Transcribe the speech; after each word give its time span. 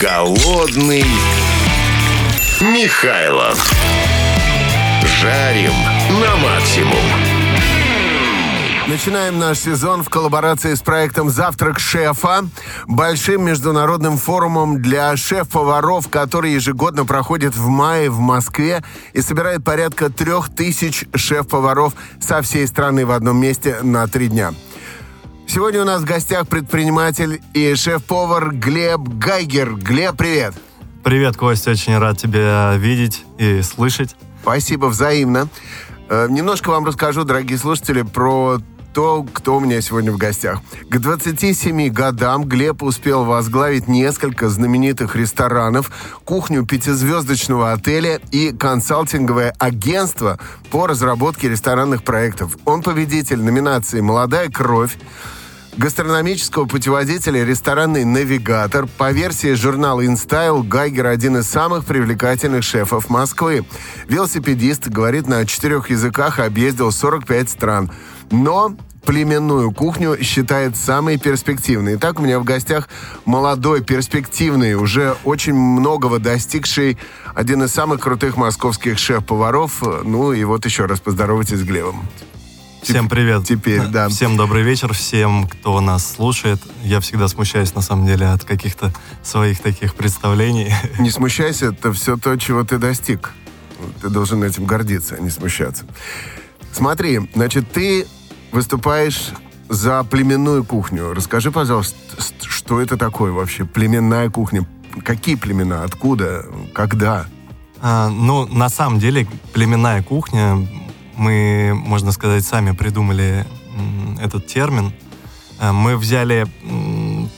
Голодный 0.00 1.04
Михайлов. 2.62 3.70
Жарим 5.20 5.74
на 6.22 6.36
максимум. 6.36 7.04
Начинаем 8.86 9.38
наш 9.38 9.58
сезон 9.58 10.02
в 10.02 10.08
коллаборации 10.08 10.72
с 10.72 10.80
проектом 10.80 11.28
«Завтрак 11.28 11.78
шефа», 11.78 12.46
большим 12.86 13.44
международным 13.44 14.16
форумом 14.16 14.80
для 14.80 15.14
шеф-поваров, 15.18 16.08
который 16.08 16.52
ежегодно 16.52 17.04
проходит 17.04 17.54
в 17.54 17.66
мае 17.68 18.08
в 18.08 18.20
Москве 18.20 18.82
и 19.12 19.20
собирает 19.20 19.62
порядка 19.62 20.08
трех 20.08 20.48
тысяч 20.48 21.04
шеф-поваров 21.14 21.92
со 22.26 22.40
всей 22.40 22.66
страны 22.66 23.04
в 23.04 23.10
одном 23.10 23.38
месте 23.38 23.76
на 23.82 24.06
три 24.08 24.28
дня. 24.28 24.54
Сегодня 25.52 25.82
у 25.82 25.84
нас 25.84 26.02
в 26.02 26.04
гостях 26.04 26.46
предприниматель 26.46 27.42
и 27.54 27.74
шеф-повар 27.74 28.54
Глеб 28.54 29.00
Гайгер. 29.00 29.74
Глеб, 29.74 30.16
привет! 30.16 30.54
Привет, 31.02 31.36
Костя, 31.36 31.72
очень 31.72 31.98
рад 31.98 32.16
тебя 32.16 32.76
видеть 32.76 33.24
и 33.36 33.60
слышать. 33.62 34.14
Спасибо, 34.42 34.86
взаимно. 34.86 35.48
Э, 36.08 36.28
Немножко 36.30 36.70
вам 36.70 36.84
расскажу, 36.84 37.24
дорогие 37.24 37.58
слушатели, 37.58 38.02
про 38.02 38.60
то, 38.94 39.26
кто 39.32 39.56
у 39.56 39.60
меня 39.60 39.80
сегодня 39.80 40.12
в 40.12 40.18
гостях. 40.18 40.60
К 40.88 40.98
27 41.00 41.88
годам 41.88 42.44
Глеб 42.44 42.84
успел 42.84 43.24
возглавить 43.24 43.88
несколько 43.88 44.48
знаменитых 44.50 45.16
ресторанов, 45.16 45.90
кухню 46.24 46.64
пятизвездочного 46.64 47.72
отеля 47.72 48.20
и 48.30 48.52
консалтинговое 48.52 49.52
агентство 49.58 50.38
по 50.70 50.86
разработке 50.86 51.48
ресторанных 51.48 52.04
проектов. 52.04 52.56
Он 52.66 52.82
победитель 52.82 53.42
номинации 53.42 54.00
«Молодая 54.00 54.48
кровь», 54.48 54.96
гастрономического 55.76 56.66
путеводителя 56.66 57.44
«Ресторанный 57.44 58.04
навигатор». 58.04 58.86
По 58.86 59.12
версии 59.12 59.54
журнала 59.54 60.04
InStyle, 60.04 60.66
Гайгер– 60.66 61.06
один 61.08 61.38
из 61.38 61.46
самых 61.46 61.84
привлекательных 61.84 62.64
шефов 62.64 63.08
Москвы. 63.08 63.64
Велосипедист, 64.08 64.88
говорит 64.88 65.26
на 65.26 65.46
четырех 65.46 65.90
языках, 65.90 66.38
объездил 66.38 66.92
45 66.92 67.50
стран. 67.50 67.90
Но 68.30 68.76
племенную 69.04 69.72
кухню 69.72 70.16
считает 70.22 70.76
самой 70.76 71.18
перспективной. 71.18 71.96
Итак, 71.96 72.20
у 72.20 72.22
меня 72.22 72.38
в 72.38 72.44
гостях 72.44 72.88
молодой, 73.24 73.82
перспективный, 73.82 74.74
уже 74.74 75.16
очень 75.24 75.54
многого 75.54 76.18
достигший, 76.18 76.98
один 77.34 77.62
из 77.62 77.72
самых 77.72 78.00
крутых 78.00 78.36
московских 78.36 78.98
шеф-поваров. 78.98 79.82
Ну 80.04 80.32
и 80.32 80.44
вот 80.44 80.64
еще 80.64 80.86
раз 80.86 81.00
поздоровайтесь 81.00 81.58
с 81.58 81.62
Глебом. 81.62 82.08
Всем 82.82 83.08
привет. 83.08 83.44
Теперь, 83.44 83.82
да. 83.86 84.08
Всем 84.08 84.36
добрый 84.36 84.62
вечер, 84.62 84.92
всем, 84.94 85.46
кто 85.46 85.80
нас 85.80 86.14
слушает. 86.14 86.60
Я 86.82 87.00
всегда 87.00 87.28
смущаюсь, 87.28 87.74
на 87.74 87.82
самом 87.82 88.06
деле, 88.06 88.26
от 88.26 88.44
каких-то 88.44 88.92
своих 89.22 89.60
таких 89.60 89.94
представлений. 89.94 90.72
Не 90.98 91.10
смущайся, 91.10 91.66
это 91.66 91.92
все 91.92 92.16
то, 92.16 92.36
чего 92.36 92.64
ты 92.64 92.78
достиг. 92.78 93.32
Ты 94.00 94.08
должен 94.08 94.42
этим 94.42 94.64
гордиться, 94.64 95.16
а 95.16 95.20
не 95.20 95.30
смущаться. 95.30 95.84
Смотри, 96.72 97.20
значит, 97.34 97.70
ты 97.70 98.06
выступаешь 98.52 99.30
за 99.68 100.02
племенную 100.04 100.64
кухню. 100.64 101.12
Расскажи, 101.12 101.50
пожалуйста, 101.50 101.96
что 102.42 102.80
это 102.80 102.96
такое 102.96 103.32
вообще? 103.32 103.64
Племенная 103.64 104.30
кухня. 104.30 104.66
Какие 105.04 105.36
племена? 105.36 105.84
Откуда? 105.84 106.44
Когда? 106.74 107.26
А, 107.80 108.08
ну, 108.08 108.46
на 108.46 108.68
самом 108.68 108.98
деле, 108.98 109.26
племенная 109.52 110.02
кухня, 110.02 110.66
мы, 111.20 111.74
можно 111.74 112.12
сказать, 112.12 112.44
сами 112.44 112.72
придумали 112.72 113.44
этот 114.22 114.46
термин. 114.46 114.92
А, 115.58 115.72
Мы 115.72 115.98
взяли 115.98 116.46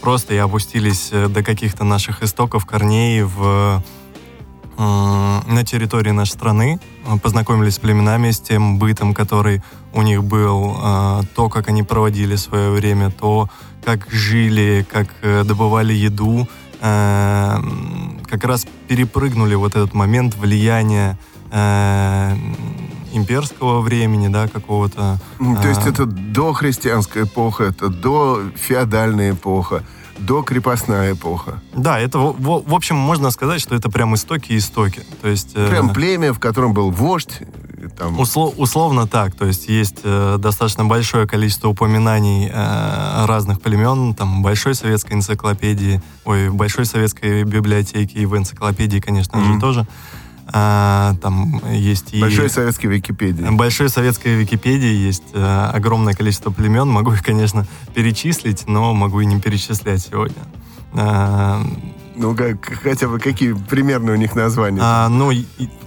просто 0.00 0.34
и 0.34 0.36
опустились 0.36 1.08
э, 1.10 1.26
до 1.26 1.42
каких-то 1.42 1.82
наших 1.84 2.22
истоков, 2.22 2.64
корней 2.64 3.22
в 3.22 3.82
м, 4.78 5.42
на 5.46 5.64
территории 5.64 6.12
нашей 6.12 6.30
страны, 6.30 6.78
э, 7.06 7.18
познакомились 7.18 7.74
с 7.74 7.78
племенами, 7.80 8.30
с 8.30 8.40
тем 8.40 8.78
бытом, 8.78 9.14
который 9.14 9.62
у 9.92 10.02
них 10.02 10.22
был, 10.22 10.76
э, 10.80 11.22
то, 11.34 11.48
как 11.48 11.68
они 11.68 11.82
проводили 11.82 12.36
свое 12.36 12.70
время, 12.70 13.10
то, 13.10 13.48
как 13.84 14.08
жили, 14.10 14.86
как 14.90 15.08
э, 15.22 15.42
добывали 15.44 15.92
еду, 15.92 16.48
э, 16.80 17.56
как 18.30 18.44
раз 18.44 18.64
перепрыгнули 18.86 19.56
вот 19.56 19.72
этот 19.74 19.92
момент 19.92 20.36
влияния 20.36 21.18
э, 21.50 22.36
имперского 23.12 23.80
времени, 23.80 24.28
да, 24.28 24.48
какого-то. 24.48 25.18
М, 25.40 25.56
То 25.56 25.68
есть 25.68 25.80
А. 25.86 25.88
это 25.90 26.06
до 26.06 26.52
христианская 26.52 27.24
эпоха, 27.24 27.64
это 27.64 27.88
до 27.88 28.42
феодальная 28.56 29.32
эпоха, 29.32 29.82
до 30.18 30.42
крепостная 30.42 31.12
эпоха. 31.14 31.60
Да, 31.74 31.98
это, 31.98 32.18
в, 32.18 32.62
в- 32.68 32.74
общем, 32.74 32.96
можно 32.96 33.30
сказать, 33.30 33.60
что 33.60 33.74
это 33.74 33.90
прям 33.90 34.14
истоки-истоки. 34.14 35.02
То 35.20 35.28
есть... 35.28 35.50
э, 35.54 35.68
Прям 35.68 35.90
племя, 35.90 36.32
в 36.32 36.38
котором 36.38 36.74
был 36.74 36.90
вождь. 36.90 37.40
и 37.82 37.88
Там, 37.88 38.20
Усло- 38.20 38.54
условно 38.56 39.08
так, 39.08 39.34
то 39.34 39.44
есть 39.46 39.68
есть 39.68 39.96
э, 40.04 40.36
достаточно 40.38 40.84
большое 40.84 41.26
количество 41.26 41.68
упоминаний 41.68 42.48
э, 42.52 43.26
разных 43.26 43.60
племен, 43.60 44.14
там 44.14 44.42
большой 44.42 44.74
советской 44.76 45.14
энциклопедии, 45.14 46.00
ой, 46.24 46.48
в 46.50 46.54
большой 46.54 46.84
советской 46.86 47.42
библиотеке 47.42 48.20
и 48.20 48.26
в 48.26 48.36
энциклопедии, 48.36 49.00
конечно 49.00 49.38
Мгм. 49.38 49.54
же, 49.54 49.60
тоже. 49.60 49.86
А, 50.52 51.14
там 51.22 51.60
есть 51.70 52.12
и 52.14 52.20
Большой 52.20 52.50
советский 52.50 52.88
Википедии. 52.88 53.42
большой 53.50 53.88
советской 53.88 54.34
Википедии 54.34 54.92
есть 55.06 55.22
э, 55.34 55.70
огромное 55.72 56.14
количество 56.14 56.50
племен, 56.50 56.88
могу 56.88 57.12
их, 57.12 57.22
конечно, 57.22 57.66
перечислить, 57.94 58.64
но 58.66 58.92
могу 58.92 59.20
и 59.20 59.26
не 59.26 59.40
перечислять 59.40 60.02
сегодня. 60.02 60.42
А, 60.94 61.62
Ну, 62.16 62.34
как, 62.34 62.64
хотя 62.82 63.08
бы 63.08 63.18
какие 63.18 63.52
примерно 63.54 64.12
у 64.12 64.16
них 64.16 64.34
названия? 64.34 64.80
а, 64.82 65.08
ну, 65.08 65.30
и- 65.30 65.44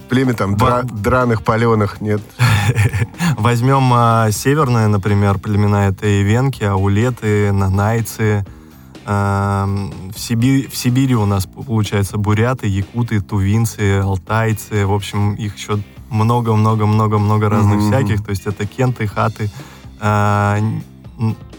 Племя 0.08 0.34
там 0.34 0.54
дра- 0.54 0.84
драных, 0.84 1.42
паленых, 1.42 2.00
нет? 2.00 2.20
Возьмем 3.38 3.90
а, 3.92 4.30
северные, 4.30 4.86
например, 4.86 5.38
племена, 5.38 5.88
это 5.88 6.06
и 6.06 6.22
венки, 6.22 6.62
аулеты, 6.62 7.50
нанайцы. 7.52 8.46
В, 9.06 10.14
Сиби- 10.16 10.68
в 10.68 10.76
Сибири 10.76 11.14
у 11.14 11.26
нас, 11.26 11.46
получается, 11.46 12.18
буряты, 12.18 12.66
якуты, 12.66 13.20
тувинцы, 13.20 14.00
алтайцы. 14.00 14.84
В 14.84 14.92
общем, 14.92 15.34
их 15.34 15.56
еще 15.56 15.78
много-много-много-много 16.10 17.48
разных 17.48 17.76
Мгм. 17.76 17.86
всяких. 17.88 18.24
То 18.24 18.30
есть 18.30 18.46
это 18.46 18.66
кенты, 18.66 19.06
хаты, 19.06 19.48
а, 20.00 20.58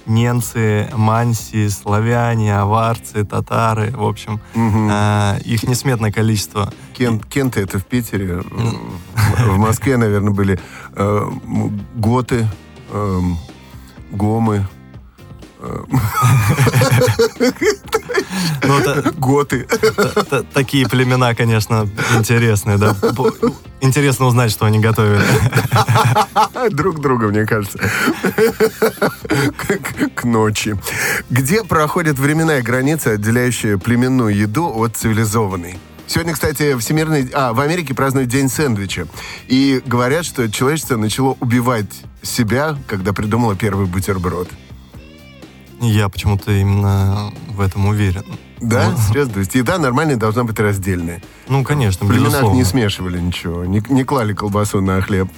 ненцы, 0.06 0.90
манси, 0.96 1.70
славяне, 1.70 2.58
аварцы, 2.58 3.24
татары. 3.26 3.92
В 3.96 4.04
общем, 4.04 4.40
Мгм. 4.54 4.90
а, 4.92 5.38
их 5.46 5.64
несметное 5.64 6.12
количество. 6.12 6.72
Кен- 6.98 7.20
Кенты 7.30 7.62
это 7.62 7.80
в 7.80 7.86
Питере. 7.86 8.42
В 8.42 9.54
в 9.54 9.58
Москве, 9.58 9.98
наверное, 9.98 10.34
были 10.34 10.60
э, 10.96 11.30
готы, 11.96 12.48
эм, 12.92 13.38
гомы, 14.12 14.68
готы. 19.18 19.64
Т- 19.64 20.24
т- 20.24 20.44
Такие 20.54 20.88
племена, 20.88 21.34
конечно, 21.36 21.88
интересные, 22.16 22.78
да. 22.78 22.96
Интересно 23.82 24.26
узнать, 24.26 24.52
что 24.52 24.66
они 24.66 24.80
готовили. 24.80 25.22
Друг 26.72 27.00
друга, 27.00 27.28
мне 27.28 27.46
кажется. 27.46 27.80
К- 29.58 30.10
К 30.16 30.24
ночи. 30.24 30.76
Где 31.30 31.64
проходит 31.64 32.18
временная 32.20 32.62
граница, 32.62 33.12
отделяющая 33.12 33.78
племенную 33.78 34.36
еду 34.36 34.68
от 34.76 34.96
цивилизованной? 34.98 35.78
Сегодня, 36.08 36.34
кстати, 36.34 36.78
всемирный... 36.78 37.30
А, 37.34 37.52
в 37.52 37.60
Америке 37.60 37.94
празднуют 37.94 38.30
День 38.30 38.50
сэндвича. 38.50 39.08
И 39.48 39.82
говорят, 39.86 40.26
что 40.26 40.50
человечество 40.50 40.96
начало 40.96 41.36
убивать 41.42 41.92
себя, 42.22 42.78
когда 42.88 43.12
придумало 43.12 43.56
первый 43.56 43.88
бутерброд. 43.88 44.48
Я 45.80 46.10
почему-то 46.10 46.52
именно 46.52 47.32
в 47.50 47.62
этом 47.62 47.86
уверен. 47.86 48.24
Да? 48.60 48.90
Ну, 48.90 48.98
Серьезно? 48.98 49.34
То 49.34 49.40
есть 49.42 49.54
еда 49.56 49.78
нормальная 49.78 50.16
должна 50.16 50.44
быть 50.44 50.60
раздельная. 50.60 51.22
Ну, 51.48 51.64
конечно, 51.64 52.06
В 52.06 52.10
племенах 52.10 52.30
безусловно. 52.32 52.58
не 52.58 52.64
смешивали 52.64 53.20
ничего, 53.20 53.66
не, 53.66 53.84
не 53.90 54.04
клали 54.04 54.34
колбасу 54.34 54.82
на 54.82 55.02
хлеб. 55.02 55.30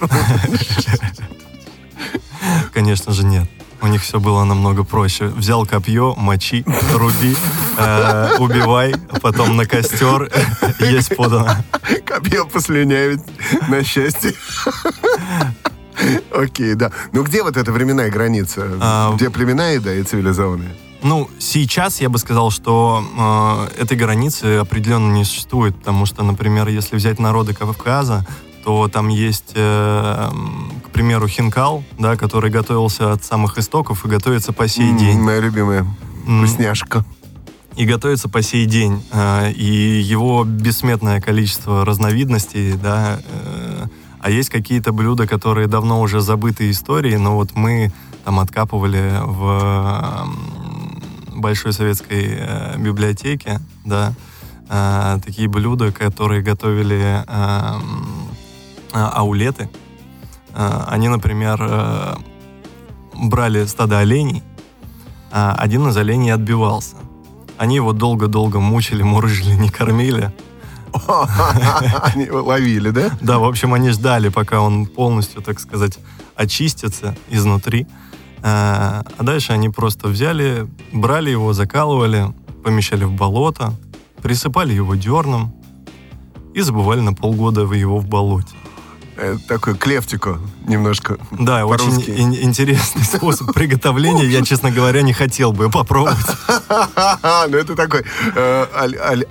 Конечно 2.72 3.12
же, 3.12 3.24
нет. 3.24 3.48
У 3.82 3.86
них 3.86 4.02
все 4.02 4.20
было 4.20 4.44
намного 4.44 4.84
проще. 4.84 5.26
Взял 5.26 5.66
копье, 5.66 6.14
мочи, 6.16 6.64
руби, 6.94 7.34
э, 7.78 8.36
убивай, 8.38 8.94
потом 9.22 9.56
на 9.56 9.64
костер 9.66 10.30
есть 10.80 11.16
подано. 11.16 11.56
Копье 12.04 12.46
послюнявить, 12.46 13.20
на 13.68 13.82
счастье. 13.82 14.34
Окей, 16.34 16.74
да. 16.74 16.90
Ну 17.12 17.22
где 17.22 17.42
вот 17.42 17.56
эта 17.56 17.72
временная 17.72 18.10
граница? 18.10 18.66
А, 18.80 19.14
Где 19.14 19.30
племенная 19.30 19.74
еда 19.74 19.92
и 19.94 20.02
цивилизованная? 20.02 20.74
Ну, 21.02 21.30
сейчас 21.38 22.00
я 22.02 22.10
бы 22.10 22.18
сказал, 22.18 22.50
что 22.50 23.02
э, 23.78 23.82
этой 23.82 23.96
границы 23.96 24.58
определенно 24.58 25.12
не 25.14 25.24
существует, 25.24 25.74
потому 25.76 26.04
что, 26.04 26.22
например, 26.22 26.68
если 26.68 26.96
взять 26.96 27.18
народы 27.18 27.54
Кавказа, 27.54 28.26
то 28.64 28.86
там 28.88 29.08
есть, 29.08 29.52
э, 29.54 30.28
к 30.84 30.90
примеру, 30.90 31.26
хинкал, 31.26 31.82
да, 31.98 32.16
который 32.16 32.50
готовился 32.50 33.12
от 33.12 33.24
самых 33.24 33.56
истоков 33.56 34.04
и 34.04 34.08
готовится 34.08 34.52
по 34.52 34.68
сей 34.68 34.90
М, 34.90 34.98
день. 34.98 35.18
Моя 35.20 35.40
любимая 35.40 35.86
вкусняшка. 36.24 37.02
и 37.76 37.86
готовится 37.86 38.28
по 38.28 38.42
сей 38.42 38.66
день. 38.66 39.02
Э, 39.10 39.50
и 39.52 39.64
его 40.02 40.44
бессметное 40.44 41.22
количество 41.22 41.86
разновидностей, 41.86 42.74
да, 42.74 43.20
э, 43.24 43.49
а 44.22 44.30
есть 44.30 44.50
какие-то 44.50 44.92
блюда, 44.92 45.26
которые 45.26 45.66
давно 45.66 46.00
уже 46.00 46.20
забыты 46.20 46.70
истории, 46.70 47.16
но 47.16 47.34
вот 47.36 47.54
мы 47.54 47.92
там 48.24 48.38
откапывали 48.38 49.20
в 49.22 50.28
Большой 51.34 51.72
советской 51.72 52.36
э, 52.38 52.76
библиотеке, 52.78 53.60
да, 53.84 54.12
такие 55.24 55.48
блюда, 55.48 55.90
которые 55.90 56.42
готовили 56.42 57.24
аулеты. 58.92 59.68
Они, 60.54 61.08
например, 61.08 62.18
брали 63.14 63.64
стадо 63.64 63.98
оленей, 63.98 64.44
один 65.32 65.88
из 65.88 65.96
оленей 65.96 66.32
отбивался. 66.32 66.96
Они 67.58 67.76
его 67.76 67.92
долго-долго 67.92 68.60
мучили, 68.60 69.02
мурыжили, 69.02 69.54
не 69.54 69.70
кормили. 69.70 70.32
Они 72.02 72.30
ловили, 72.30 72.90
да? 72.90 73.10
Да, 73.20 73.38
в 73.38 73.44
общем, 73.44 73.74
они 73.74 73.90
ждали, 73.90 74.28
пока 74.28 74.60
он 74.60 74.86
полностью, 74.86 75.42
так 75.42 75.60
сказать, 75.60 75.98
очистится 76.36 77.16
изнутри. 77.28 77.86
А, 78.42 79.04
а 79.18 79.22
дальше 79.22 79.52
они 79.52 79.68
просто 79.68 80.08
взяли, 80.08 80.66
брали 80.92 81.30
его, 81.30 81.52
закалывали, 81.52 82.32
помещали 82.64 83.04
в 83.04 83.12
болото, 83.12 83.74
присыпали 84.22 84.72
его 84.72 84.94
дерном 84.94 85.52
и 86.54 86.60
забывали 86.60 87.00
на 87.00 87.12
полгода 87.12 87.62
его 87.62 87.98
в 87.98 88.08
болоте. 88.08 88.54
Э, 89.20 89.36
такой 89.46 89.74
клевтико 89.76 90.38
немножко. 90.66 91.18
Да, 91.30 91.66
очень 91.66 91.90
интересный 92.42 93.04
способ 93.04 93.52
приготовления. 93.52 94.24
Я, 94.24 94.42
честно 94.42 94.70
говоря, 94.70 95.02
не 95.02 95.12
хотел 95.12 95.52
бы 95.52 95.70
попробовать. 95.70 96.16
Ну, 97.48 97.56
это 97.56 97.74
такой 97.74 98.04
э, 98.34 98.66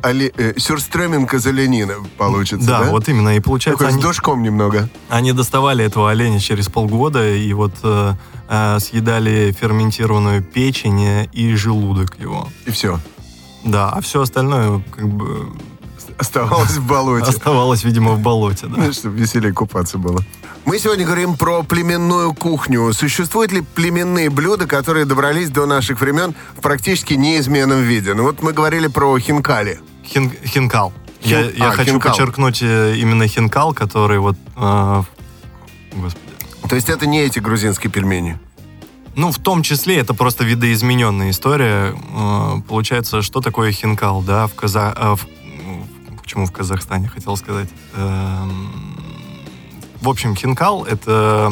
э, 0.04 0.54
сюрстреминг 0.58 1.34
из 1.34 1.46
оленины 1.46 1.96
получится, 2.18 2.68
да? 2.68 2.84
вот 2.84 3.08
именно. 3.08 3.36
И 3.36 3.40
получается... 3.40 3.86
Такой 3.86 4.00
с 4.00 4.02
душком 4.02 4.44
немного. 4.44 4.90
Они 5.10 5.32
доставали 5.32 5.86
этого 5.86 6.12
оленя 6.12 6.40
через 6.40 6.68
полгода 6.68 7.28
и 7.34 7.52
вот 7.54 7.74
съедали 7.80 9.56
ферментированную 9.60 10.44
печень 10.44 11.28
и 11.32 11.56
желудок 11.56 12.20
его. 12.20 12.50
И 12.66 12.72
все. 12.72 13.00
Да, 13.64 13.90
а 13.90 14.02
все 14.02 14.22
остальное 14.22 14.84
как 14.96 15.08
бы 15.08 15.52
Оставалось 16.18 16.78
в 16.78 16.86
болоте. 16.86 17.30
Оставалось, 17.30 17.84
видимо, 17.84 18.12
в 18.12 18.20
болоте, 18.20 18.68
да. 18.68 18.92
Чтобы 18.92 19.18
веселее 19.18 19.54
купаться 19.54 19.98
было. 19.98 20.24
Мы 20.66 20.78
сегодня 20.78 21.06
говорим 21.06 21.36
про 21.36 21.64
племенную 21.64 22.34
кухню. 22.34 22.94
Существуют 22.94 23.52
ли 23.52 23.62
племенные 23.62 24.30
блюда, 24.30 24.68
которые 24.68 25.06
добрались 25.06 25.50
до 25.50 25.66
наших 25.66 26.02
времен 26.02 26.36
в 26.56 26.62
практически 26.62 27.14
неизменном 27.14 27.82
виде? 27.82 28.14
Ну 28.14 28.24
вот 28.24 28.42
мы 28.42 28.54
говорили 28.54 28.88
про 28.88 29.18
хинкали. 29.20 29.80
Хин, 30.04 30.32
хинкал. 30.46 30.94
Хин... 31.24 31.32
Я, 31.32 31.40
я 31.52 31.70
а, 31.70 31.72
хочу 31.72 31.94
хинкал. 31.94 32.12
подчеркнуть 32.12 32.60
э, 32.62 32.96
именно 32.98 33.28
хинкал, 33.28 33.74
который 33.74 34.20
вот... 34.20 34.36
Э, 34.58 35.04
господи. 35.94 36.30
То 36.70 36.76
есть 36.76 36.90
это 36.90 37.08
не 37.08 37.22
эти 37.22 37.40
грузинские 37.40 37.92
пельмени? 37.92 38.38
Ну, 39.16 39.32
в 39.32 39.40
том 39.40 39.64
числе 39.64 39.98
это 39.98 40.14
просто 40.14 40.44
видоизмененная 40.44 41.32
история. 41.32 41.96
Э, 42.14 42.62
получается, 42.68 43.22
что 43.22 43.42
такое 43.42 43.72
хинкал, 43.72 44.22
да, 44.22 44.48
в, 44.48 44.54
Каза... 44.56 44.94
Э, 44.96 45.16
в 45.16 45.28
почему 46.30 46.46
в 46.46 46.52
Казахстане, 46.52 47.08
хотел 47.08 47.36
сказать. 47.38 47.70
Эм, 47.96 48.72
в 50.00 50.08
общем, 50.08 50.36
хинкал— 50.36 50.84
это 50.86 51.52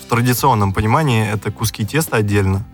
в 0.00 0.08
традиционном 0.08 0.72
понимании 0.72 1.28
это 1.28 1.50
куски 1.50 1.84
теста 1.84 2.18
отдельно, 2.18 2.64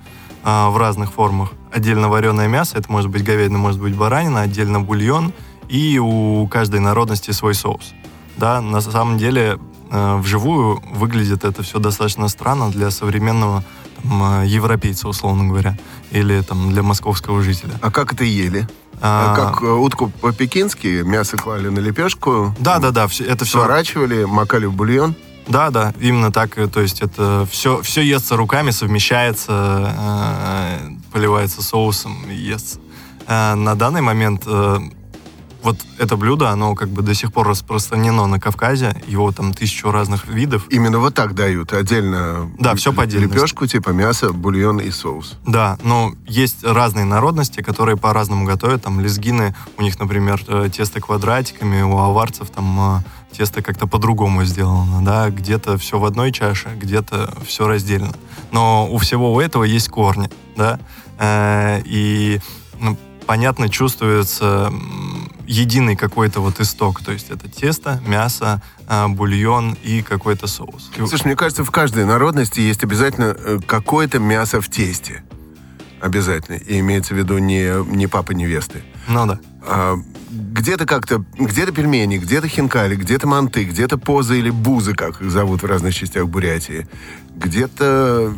а, 0.44 0.68
в 0.68 0.76
разных 0.76 1.14
формах. 1.14 1.52
Отдельно 1.72 2.10
вареное 2.10 2.48
мясо, 2.48 2.76
это 2.76 2.92
может 2.92 3.10
быть 3.10 3.24
говядина, 3.24 3.56
может 3.56 3.80
быть 3.80 3.96
баранина, 3.96 4.42
отдельно 4.42 4.82
бульон, 4.82 5.32
и 5.70 5.98
у 5.98 6.46
каждой 6.48 6.80
народности 6.80 7.30
свой 7.30 7.54
соус. 7.54 7.94
Да, 8.36 8.60
на 8.60 8.82
самом 8.82 9.16
деле 9.16 9.58
э, 9.90 10.16
вживую 10.16 10.82
выглядит 10.92 11.44
это 11.44 11.62
все 11.62 11.78
достаточно 11.78 12.28
странно 12.28 12.70
для 12.70 12.90
современного 12.90 13.64
там, 14.02 14.42
европейца, 14.42 15.08
условно 15.08 15.44
говоря, 15.44 15.78
или 16.10 16.42
там 16.42 16.68
для 16.68 16.82
московского 16.82 17.40
жителя. 17.40 17.78
А 17.80 17.90
как 17.90 18.12
это 18.12 18.24
ели? 18.24 18.68
А, 19.04 19.34
как 19.34 19.62
э, 19.62 19.66
утку 19.66 20.10
по-пекински, 20.20 21.02
мясо 21.02 21.36
клали 21.36 21.68
на 21.68 21.80
лепешку. 21.80 22.54
Да, 22.60 22.78
да, 22.78 22.92
да, 22.92 23.06
это 23.06 23.44
все. 23.44 23.58
Сворачивали, 23.58 24.24
макали 24.24 24.66
в 24.66 24.74
бульон. 24.74 25.16
Да, 25.48 25.70
да, 25.70 25.92
именно 25.98 26.30
так. 26.30 26.54
То 26.72 26.80
есть 26.80 27.02
это 27.02 27.46
все, 27.50 27.82
все 27.82 28.00
естся 28.00 28.36
руками, 28.36 28.70
совмещается, 28.70 29.92
э, 29.98 30.90
поливается 31.12 31.62
соусом 31.62 32.16
и 32.30 32.34
естся. 32.34 32.78
Э, 33.26 33.54
на 33.54 33.74
данный 33.74 34.02
момент 34.02 34.46
вот 35.62 35.76
это 35.98 36.16
блюдо, 36.16 36.50
оно 36.50 36.74
как 36.74 36.88
бы 36.88 37.02
до 37.02 37.14
сих 37.14 37.32
пор 37.32 37.48
распространено 37.48 38.26
на 38.26 38.40
Кавказе, 38.40 39.00
его 39.06 39.30
там 39.32 39.52
тысячу 39.54 39.90
разных 39.90 40.26
видов. 40.26 40.66
Именно 40.70 40.98
вот 40.98 41.14
так 41.14 41.34
дают, 41.34 41.72
отдельно 41.72 42.50
да, 42.58 42.74
все 42.74 42.92
по 42.92 43.04
отдельности. 43.04 43.34
Лепешку, 43.34 43.66
типа 43.66 43.90
мясо, 43.90 44.32
бульон 44.32 44.78
и 44.78 44.90
соус. 44.90 45.38
Да, 45.46 45.78
но 45.82 46.14
есть 46.26 46.64
разные 46.64 47.04
народности, 47.04 47.62
которые 47.62 47.96
по-разному 47.96 48.44
готовят. 48.44 48.82
Там 48.82 49.00
лезгины, 49.00 49.54
у 49.78 49.82
них, 49.82 49.98
например, 49.98 50.42
э, 50.48 50.68
тесто 50.72 51.00
квадратиками, 51.00 51.82
у 51.82 51.96
аварцев 51.98 52.50
там 52.50 52.98
э, 52.98 53.36
тесто 53.36 53.62
как-то 53.62 53.86
по-другому 53.86 54.44
сделано, 54.44 55.04
да, 55.04 55.30
где-то 55.30 55.78
все 55.78 55.98
в 55.98 56.04
одной 56.04 56.32
чаше, 56.32 56.70
где-то 56.76 57.32
все 57.46 57.66
раздельно. 57.66 58.12
Но 58.50 58.88
у 58.90 58.98
всего 58.98 59.40
этого 59.40 59.64
есть 59.64 59.88
корни, 59.88 60.30
да, 60.56 60.78
э, 61.18 61.82
и 61.84 62.40
ну, 62.80 62.96
понятно 63.32 63.70
чувствуется 63.70 64.70
единый 65.46 65.96
какой-то 65.96 66.40
вот 66.40 66.60
исток. 66.60 67.00
То 67.00 67.12
есть 67.12 67.30
это 67.30 67.48
тесто, 67.48 67.98
мясо, 68.06 68.60
а, 68.86 69.08
бульон 69.08 69.74
и 69.82 70.02
какой-то 70.02 70.46
соус. 70.46 70.90
Слушай, 70.94 71.28
мне 71.28 71.36
кажется, 71.36 71.64
в 71.64 71.70
каждой 71.70 72.04
народности 72.04 72.60
есть 72.60 72.84
обязательно 72.84 73.34
э, 73.34 73.58
какое-то 73.66 74.18
мясо 74.18 74.60
в 74.60 74.68
тесте. 74.68 75.24
Обязательно. 76.02 76.56
И 76.56 76.80
имеется 76.80 77.14
в 77.14 77.16
виду 77.16 77.38
не, 77.38 77.72
не 77.96 78.06
папа 78.06 78.32
невесты. 78.32 78.82
Ну 79.08 79.24
да. 79.24 79.40
А, 79.62 79.96
где-то 80.30 80.84
как-то, 80.84 81.24
где-то 81.38 81.72
пельмени, 81.72 82.18
где-то 82.18 82.48
хинкали, 82.48 82.96
где-то 82.96 83.26
манты, 83.26 83.64
где-то 83.64 83.96
позы 83.96 84.40
или 84.40 84.50
бузы, 84.50 84.92
как 84.92 85.22
их 85.22 85.30
зовут 85.30 85.62
в 85.62 85.66
разных 85.66 85.94
частях 85.94 86.28
Бурятии. 86.28 86.86
Где-то 87.34 88.34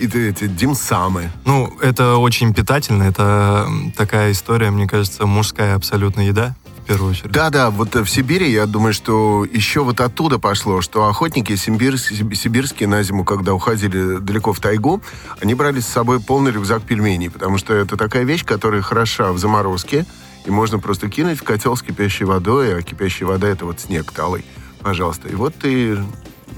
какие-то 0.00 0.18
эти 0.18 0.46
димсамы. 0.46 1.30
Ну, 1.44 1.70
это 1.82 2.16
очень 2.16 2.54
питательно. 2.54 3.02
Это 3.02 3.68
такая 3.96 4.32
история, 4.32 4.70
мне 4.70 4.88
кажется, 4.88 5.26
мужская 5.26 5.74
абсолютно 5.74 6.26
еда 6.26 6.54
в 6.82 6.86
первую 6.86 7.10
очередь. 7.10 7.32
Да-да, 7.32 7.68
вот 7.68 7.94
в 7.94 8.06
Сибири, 8.06 8.50
я 8.50 8.64
думаю, 8.64 8.94
что 8.94 9.44
еще 9.44 9.84
вот 9.84 10.00
оттуда 10.00 10.38
пошло, 10.38 10.80
что 10.80 11.06
охотники 11.06 11.54
сибирские, 11.54 12.34
сибирские 12.34 12.88
на 12.88 13.02
зиму, 13.02 13.24
когда 13.24 13.52
уходили 13.52 14.16
далеко 14.16 14.54
в 14.54 14.60
тайгу, 14.60 15.02
они 15.38 15.54
брали 15.54 15.80
с 15.80 15.86
собой 15.86 16.18
полный 16.18 16.50
рюкзак 16.50 16.82
пельменей, 16.82 17.28
потому 17.28 17.58
что 17.58 17.74
это 17.74 17.98
такая 17.98 18.24
вещь, 18.24 18.46
которая 18.46 18.80
хороша 18.80 19.32
в 19.32 19.38
заморозке, 19.38 20.06
и 20.46 20.50
можно 20.50 20.78
просто 20.78 21.10
кинуть 21.10 21.38
в 21.38 21.42
котел 21.42 21.76
с 21.76 21.82
кипящей 21.82 22.24
водой, 22.24 22.78
а 22.78 22.80
кипящая 22.80 23.28
вода— 23.28 23.48
это 23.48 23.66
вот 23.66 23.80
снег 23.80 24.10
талый. 24.12 24.46
Пожалуйста. 24.80 25.28
И 25.28 25.34
вот 25.34 25.54
ты 25.56 25.98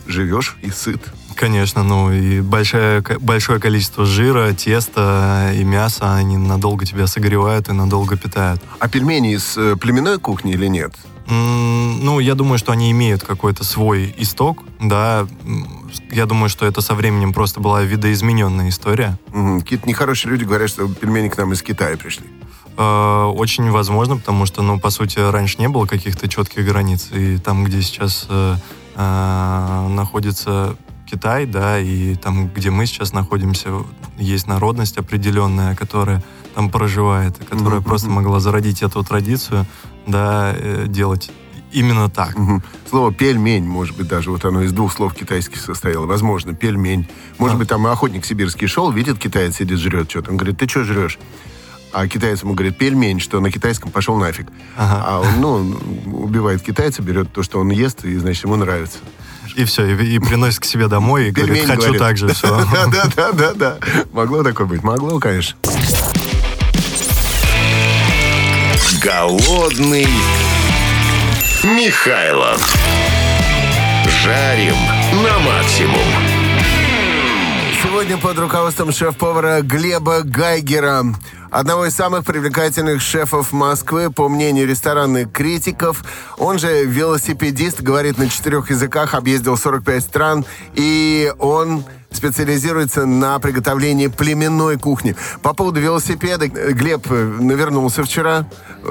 живешь 0.06 0.56
и 0.62 0.70
сыт. 0.70 1.00
Конечно, 1.42 1.82
ну 1.82 2.12
и 2.12 2.40
большое, 2.40 3.02
большое 3.18 3.58
количество 3.58 4.06
жира, 4.06 4.52
теста 4.52 5.50
и 5.52 5.64
мяса, 5.64 6.14
они 6.14 6.36
надолго 6.36 6.86
тебя 6.86 7.08
согревают 7.08 7.68
и 7.68 7.72
надолго 7.72 8.16
питают. 8.16 8.62
А 8.78 8.88
пельмени 8.88 9.34
из 9.34 9.58
э, 9.58 9.74
племенной 9.74 10.20
кухни 10.20 10.52
или 10.52 10.68
нет? 10.68 10.94
ну, 11.26 12.20
я 12.20 12.34
думаю, 12.34 12.58
что 12.58 12.70
они 12.70 12.92
имеют 12.92 13.24
какой-то 13.24 13.64
свой 13.64 14.14
исток, 14.18 14.62
да. 14.80 15.26
Я 16.12 16.26
думаю, 16.26 16.48
что 16.48 16.64
это 16.64 16.80
со 16.80 16.94
временем 16.94 17.32
просто 17.32 17.58
была 17.58 17.82
видоизмененная 17.82 18.68
история. 18.68 19.18
Угу. 19.32 19.60
Какие-то 19.62 19.88
нехорошие 19.88 20.30
люди 20.30 20.44
говорят, 20.44 20.70
что 20.70 20.86
пельмени 20.86 21.28
к 21.28 21.36
нам 21.38 21.52
из 21.52 21.62
Китая 21.62 21.96
пришли. 21.96 22.26
Э, 22.76 23.24
очень 23.34 23.68
возможно, 23.70 24.16
потому 24.16 24.46
что, 24.46 24.62
ну, 24.62 24.78
по 24.78 24.90
сути, 24.90 25.18
раньше 25.18 25.56
не 25.58 25.68
было 25.68 25.86
каких-то 25.86 26.28
четких 26.28 26.64
границ. 26.64 27.08
И 27.12 27.38
там, 27.38 27.64
где 27.64 27.82
сейчас 27.82 28.26
э, 28.28 28.56
э, 28.94 29.88
находится 29.88 30.76
Китай, 31.12 31.44
да, 31.44 31.78
и 31.78 32.14
там, 32.14 32.48
где 32.48 32.70
мы 32.70 32.86
сейчас 32.86 33.12
находимся, 33.12 33.68
есть 34.16 34.46
народность 34.46 34.96
определенная, 34.96 35.76
которая 35.76 36.24
там 36.54 36.70
проживает, 36.70 37.36
которая 37.36 37.80
mm-hmm. 37.80 37.84
просто 37.84 38.08
могла 38.08 38.40
зародить 38.40 38.82
эту 38.82 39.04
традицию, 39.04 39.66
да, 40.06 40.54
э, 40.56 40.86
делать 40.88 41.30
именно 41.70 42.08
так. 42.08 42.38
Угу. 42.38 42.62
Слово 42.88 43.12
пельмень, 43.12 43.64
может 43.64 43.96
быть, 43.96 44.08
даже 44.08 44.30
вот 44.30 44.44
оно 44.44 44.62
из 44.62 44.72
двух 44.72 44.92
слов 44.92 45.14
китайских 45.14 45.58
состояло. 45.58 46.06
Возможно, 46.06 46.54
пельмень. 46.54 47.08
Может 47.38 47.56
а. 47.56 47.58
быть, 47.58 47.68
там 47.68 47.86
охотник 47.86 48.24
сибирский 48.24 48.66
шел, 48.66 48.90
видит, 48.90 49.18
китаец 49.18 49.56
сидит, 49.56 49.78
жрет 49.78 50.10
что-то. 50.10 50.30
Он 50.30 50.36
говорит, 50.36 50.58
ты 50.58 50.68
что 50.68 50.84
жрешь? 50.84 51.18
А 51.92 52.08
китаец 52.08 52.42
ему 52.42 52.54
говорит, 52.54 52.78
пельмень, 52.78 53.20
что 53.20 53.40
на 53.40 53.50
китайском 53.50 53.90
пошел 53.90 54.16
нафиг. 54.16 54.48
Ага. 54.76 55.04
А 55.06 55.20
он, 55.20 55.40
ну, 55.40 56.22
убивает 56.24 56.62
китайца, 56.62 57.02
берет 57.02 57.32
то, 57.32 57.42
что 57.42 57.58
он 57.58 57.70
ест, 57.70 58.04
и, 58.04 58.16
значит, 58.16 58.44
ему 58.44 58.56
нравится. 58.56 58.98
И 59.54 59.64
все, 59.64 59.84
и, 59.86 60.14
и 60.14 60.18
приносит 60.18 60.60
к 60.60 60.64
себе 60.64 60.88
домой, 60.88 61.28
и 61.28 61.30
говорит, 61.30 61.66
хочу 61.66 61.80
говорит. 61.80 61.98
так 62.00 62.16
же, 62.16 62.28
все. 62.28 62.48
Да-да-да-да. 62.72 63.78
Могло 64.12 64.42
такое 64.42 64.66
быть? 64.66 64.82
Могло, 64.82 65.18
конечно. 65.18 65.56
Голодный 69.02 70.08
Михайлов. 71.64 72.74
Жарим 74.22 74.76
на 75.22 75.38
максимум. 75.40 76.06
Сегодня 77.82 78.16
под 78.16 78.38
руководством 78.38 78.92
шеф-повара 78.92 79.60
Глеба 79.62 80.22
Гайгера, 80.22 81.04
одного 81.52 81.86
из 81.86 81.94
самых 81.94 82.24
привлекательных 82.24 83.02
шефов 83.02 83.52
Москвы, 83.52 84.10
по 84.10 84.28
мнению 84.28 84.66
ресторанных 84.66 85.30
критиков. 85.30 86.02
Он 86.38 86.58
же 86.58 86.84
велосипедист, 86.84 87.82
говорит 87.82 88.18
на 88.18 88.28
четырех 88.28 88.70
языках, 88.70 89.14
объездил 89.14 89.56
45 89.56 90.02
стран, 90.02 90.44
и 90.74 91.32
он 91.38 91.84
специализируется 92.16 93.06
на 93.06 93.38
приготовлении 93.38 94.06
племенной 94.08 94.78
кухни. 94.78 95.14
По 95.42 95.54
поводу 95.54 95.80
велосипеда, 95.80 96.48
Глеб 96.48 97.08
навернулся 97.10 98.02
вчера, 98.02 98.46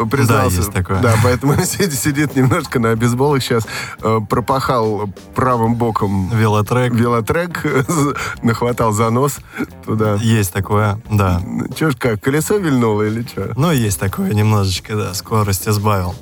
признался. 0.09 0.57
Да, 0.57 0.61
есть 0.61 0.73
такое. 0.73 1.01
Да, 1.01 1.15
поэтому 1.23 1.55
сидит, 1.63 1.93
сидит 1.93 2.35
немножко 2.35 2.79
на 2.79 2.95
бейсболах 2.95 3.41
сейчас, 3.41 3.67
э, 4.01 4.19
пропахал 4.29 5.09
правым 5.35 5.75
боком 5.75 6.29
Велотрек. 6.33 6.93
велотрек, 6.93 7.65
нахватал 8.43 8.91
за 8.93 9.09
нос 9.09 9.37
туда. 9.85 10.15
Есть 10.15 10.53
такое, 10.53 10.99
да. 11.09 11.41
Че 11.75 11.91
ж 11.91 11.95
как, 11.97 12.21
колесо 12.21 12.57
вильнуло 12.57 13.03
или 13.03 13.23
что? 13.23 13.51
Ну, 13.55 13.71
есть 13.71 13.99
такое 13.99 14.33
немножечко, 14.33 14.95
да, 14.95 15.13
скорости 15.13 15.69
сбавил. 15.69 16.15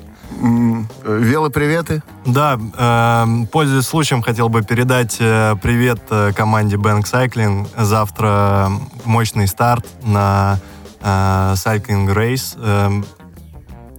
Велоприветы? 1.04 2.02
Да, 2.24 2.58
э, 2.58 3.46
пользуясь 3.50 3.86
случаем, 3.86 4.22
хотел 4.22 4.48
бы 4.48 4.62
передать 4.62 5.16
э, 5.20 5.56
привет 5.62 6.00
э, 6.10 6.32
команде 6.34 6.76
Bank 6.76 7.02
Cycling. 7.02 7.68
Завтра 7.76 8.70
мощный 9.04 9.48
старт 9.48 9.86
на 10.02 10.58
э, 11.00 11.54
Cycling 11.56 12.14
Race. 12.14 12.56
Э, 12.56 13.02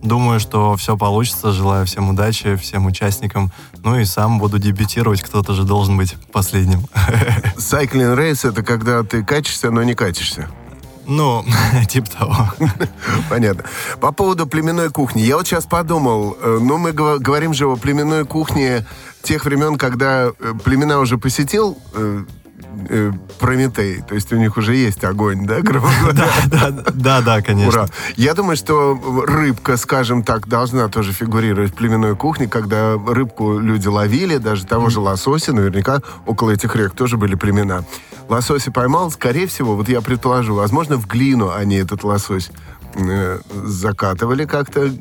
думаю, 0.01 0.39
что 0.39 0.75
все 0.77 0.97
получится. 0.97 1.51
Желаю 1.51 1.85
всем 1.85 2.09
удачи, 2.09 2.55
всем 2.55 2.85
участникам. 2.85 3.51
Ну 3.83 3.99
и 3.99 4.05
сам 4.05 4.39
буду 4.39 4.59
дебютировать. 4.59 5.21
Кто-то 5.21 5.53
же 5.53 5.63
должен 5.63 5.97
быть 5.97 6.15
последним. 6.31 6.81
Cycling 7.57 8.15
race 8.15 8.49
это 8.49 8.63
когда 8.63 9.03
ты 9.03 9.23
качешься, 9.23 9.71
но 9.71 9.83
не 9.83 9.93
катишься. 9.93 10.49
Ну, 11.11 11.43
типа 11.89 12.09
того. 12.09 12.35
Понятно. 13.29 13.65
По 13.99 14.13
поводу 14.13 14.47
племенной 14.47 14.89
кухни. 14.89 15.21
Я 15.21 15.35
вот 15.35 15.45
сейчас 15.45 15.65
подумал, 15.65 16.37
э, 16.41 16.59
ну, 16.61 16.77
мы 16.77 16.93
говорим 16.93 17.53
же 17.53 17.65
о 17.67 17.75
племенной 17.75 18.25
кухне 18.25 18.85
тех 19.21 19.43
времен, 19.43 19.77
когда 19.77 20.27
э, 20.27 20.53
племена 20.63 20.99
уже 20.99 21.17
посетил 21.17 21.77
э, 22.89 23.11
Прометей. 23.39 24.01
То 24.01 24.15
есть 24.15 24.31
у 24.33 24.37
них 24.37 24.57
уже 24.57 24.75
есть 24.75 25.03
огонь, 25.03 25.45
да, 25.45 25.61
грубо 25.61 25.87
говоря? 26.01 26.27
Да, 26.47 26.71
да, 26.93 27.21
да, 27.21 27.41
конечно. 27.41 27.83
Ура. 27.83 27.89
Я 28.15 28.33
думаю, 28.33 28.57
что 28.57 28.99
рыбка, 29.27 29.77
скажем 29.77 30.23
так, 30.23 30.47
должна 30.47 30.87
тоже 30.87 31.13
фигурировать 31.13 31.71
в 31.71 31.75
племенной 31.75 32.15
кухне, 32.15 32.47
когда 32.47 32.93
рыбку 32.93 33.59
люди 33.59 33.87
ловили, 33.87 34.37
даже 34.37 34.65
того 34.65 34.89
же 34.89 34.99
лосося, 34.99 35.53
наверняка 35.53 36.01
около 36.25 36.51
этих 36.51 36.75
рек 36.75 36.93
тоже 36.93 37.17
были 37.17 37.35
племена. 37.35 37.83
Лосося 38.29 38.71
поймал, 38.71 39.11
скорее 39.11 39.47
всего, 39.47 39.75
вот 39.75 39.89
я 39.89 40.01
предположу, 40.01 40.55
возможно, 40.55 40.97
в 40.97 41.07
глину 41.07 41.51
они 41.51 41.75
этот 41.75 42.03
лосось 42.03 42.51
закатывали 43.63 44.45
как-то 44.45 44.91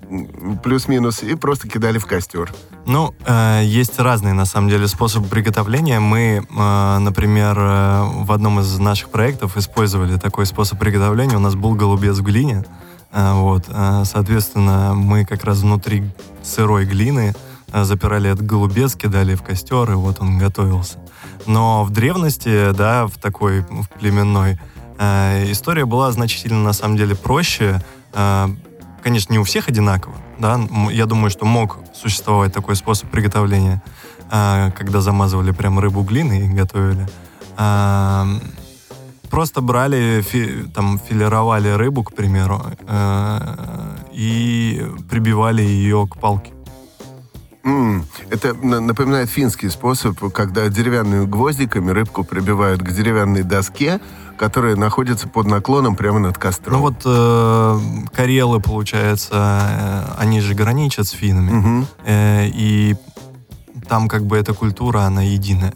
плюс-минус 0.62 1.22
и 1.22 1.34
просто 1.34 1.68
кидали 1.68 1.98
в 1.98 2.06
костер. 2.06 2.52
Ну, 2.86 3.14
э, 3.26 3.62
есть 3.64 3.98
разные, 3.98 4.32
на 4.32 4.44
самом 4.44 4.68
деле, 4.68 4.88
способы 4.88 5.28
приготовления. 5.28 6.00
Мы, 6.00 6.42
э, 6.48 6.98
например, 6.98 7.56
э, 7.58 8.02
в 8.24 8.32
одном 8.32 8.60
из 8.60 8.78
наших 8.78 9.10
проектов 9.10 9.56
использовали 9.56 10.16
такой 10.18 10.46
способ 10.46 10.78
приготовления. 10.78 11.36
У 11.36 11.40
нас 11.40 11.54
был 11.54 11.74
голубец 11.74 12.16
в 12.18 12.22
глине. 12.22 12.64
Э, 13.12 13.34
вот, 13.34 13.64
э, 13.68 14.02
соответственно, 14.04 14.94
мы 14.94 15.24
как 15.24 15.44
раз 15.44 15.58
внутри 15.58 16.04
сырой 16.42 16.86
глины 16.86 17.34
э, 17.72 17.84
запирали 17.84 18.30
этот 18.30 18.46
голубец, 18.46 18.94
кидали 18.94 19.34
в 19.34 19.42
костер, 19.42 19.90
и 19.90 19.94
вот 19.94 20.20
он 20.20 20.38
готовился. 20.38 20.98
Но 21.46 21.84
в 21.84 21.90
древности, 21.90 22.72
да, 22.72 23.06
в 23.06 23.18
такой 23.18 23.60
в 23.60 23.88
племенной, 23.98 24.52
э, 24.54 24.58
история 25.00 25.86
была 25.86 26.12
значительно, 26.12 26.62
на 26.62 26.72
самом 26.72 26.96
деле, 26.96 27.14
проще. 27.14 27.80
Э, 28.12 28.48
конечно, 29.02 29.32
не 29.32 29.38
у 29.38 29.44
всех 29.44 29.68
одинаково, 29.68 30.14
да. 30.38 30.60
Я 30.90 31.06
думаю, 31.06 31.30
что 31.30 31.46
мог 31.46 31.78
существовать 31.94 32.52
такой 32.52 32.76
способ 32.76 33.10
приготовления, 33.10 33.82
э, 34.30 34.70
когда 34.76 35.00
замазывали 35.00 35.52
прям 35.52 35.78
рыбу 35.78 36.02
глиной 36.02 36.46
и 36.46 36.48
готовили. 36.48 37.06
Просто 39.30 39.60
брали, 39.60 40.24
там, 40.74 40.98
филировали 40.98 41.68
рыбу, 41.68 42.02
к 42.02 42.12
примеру, 42.14 42.62
э, 42.86 43.96
и 44.12 44.84
прибивали 45.08 45.62
ее 45.62 46.08
к 46.10 46.18
палке. 46.18 46.52
М, 47.62 48.04
Это 48.30 48.54
на- 48.54 48.80
напоминает 48.80 49.28
финский 49.28 49.68
способ, 49.68 50.18
когда 50.32 50.68
деревянными 50.68 51.26
гвоздиками 51.26 51.90
рыбку 51.90 52.24
прибивают 52.24 52.80
к 52.82 52.90
деревянной 52.90 53.42
доске, 53.42 54.00
которая 54.38 54.76
находится 54.76 55.28
под 55.28 55.46
наклоном 55.46 55.94
прямо 55.96 56.18
над 56.20 56.38
костром. 56.38 56.76
Ну 56.76 56.80
вот 56.80 57.02
э, 57.04 57.78
карелы, 58.14 58.60
получается, 58.60 59.34
э, 59.34 60.14
они 60.22 60.40
же 60.40 60.54
граничат 60.54 61.06
с 61.08 61.10
финами. 61.10 61.86
Э, 62.06 62.46
и 62.46 62.96
там 63.88 64.08
как 64.08 64.24
бы 64.24 64.38
эта 64.38 64.54
культура, 64.54 65.00
она 65.00 65.22
единая, 65.22 65.74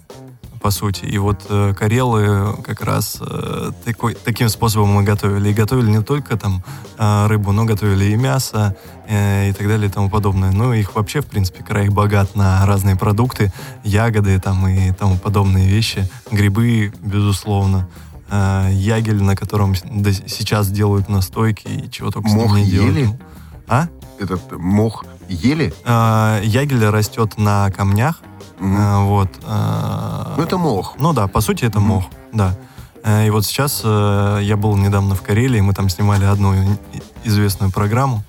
по 0.64 0.70
сути. 0.70 1.04
И 1.04 1.18
вот 1.18 1.44
э, 1.50 1.74
карелы 1.78 2.56
как 2.62 2.80
раз 2.80 3.18
э, 3.20 3.72
такой, 3.84 4.14
таким 4.14 4.48
способом 4.48 4.94
мы 4.94 5.02
готовили. 5.02 5.50
И 5.50 5.52
готовили 5.52 5.90
не 5.90 6.02
только 6.02 6.38
там 6.38 6.64
э, 6.96 7.26
рыбу, 7.26 7.52
но 7.52 7.66
готовили 7.66 8.06
и 8.06 8.16
мясо, 8.16 8.74
э, 9.06 9.50
и 9.50 9.52
так 9.52 9.68
далее, 9.68 9.90
и 9.90 9.92
тому 9.92 10.08
подобное. 10.08 10.52
Ну, 10.52 10.72
их 10.72 10.94
вообще, 10.94 11.20
в 11.20 11.26
принципе, 11.26 11.62
край 11.62 11.90
богат 11.90 12.34
на 12.34 12.64
разные 12.64 12.96
продукты, 12.96 13.52
ягоды 13.82 14.40
там 14.40 14.66
и 14.66 14.90
тому 14.92 15.18
подобные 15.18 15.68
вещи. 15.68 16.08
Грибы, 16.30 16.90
безусловно. 17.02 17.86
Э, 18.30 18.70
ягель, 18.72 19.22
на 19.22 19.36
котором 19.36 19.74
до 19.84 20.14
сейчас 20.14 20.70
делают 20.70 21.10
настойки 21.10 21.68
и 21.68 21.90
чего 21.90 22.10
только 22.10 22.30
Мох 22.30 22.56
не 22.56 22.64
делают. 22.64 22.96
ели? 22.96 23.18
А? 23.68 23.88
Этот 24.18 24.50
мох 24.52 25.04
ели? 25.28 25.74
Э, 25.84 26.40
ягель 26.42 26.86
растет 26.86 27.36
на 27.36 27.70
камнях, 27.70 28.22
вот. 28.58 29.28
э, 29.42 30.34
Ну, 30.36 30.42
это 30.42 30.56
мох. 30.58 30.94
Ну 30.98 31.12
да, 31.12 31.26
по 31.26 31.40
сути 31.40 31.64
это 31.64 31.80
мох, 31.80 32.04
да. 32.32 32.54
Э, 33.02 33.26
И 33.26 33.30
вот 33.30 33.44
сейчас 33.44 33.82
э, 33.84 34.40
я 34.42 34.56
был 34.56 34.76
недавно 34.76 35.14
в 35.14 35.22
Карелии, 35.22 35.60
мы 35.60 35.72
там 35.74 35.88
снимали 35.88 36.24
одну 36.24 36.54
известную 37.24 37.70
программу, 37.72 38.22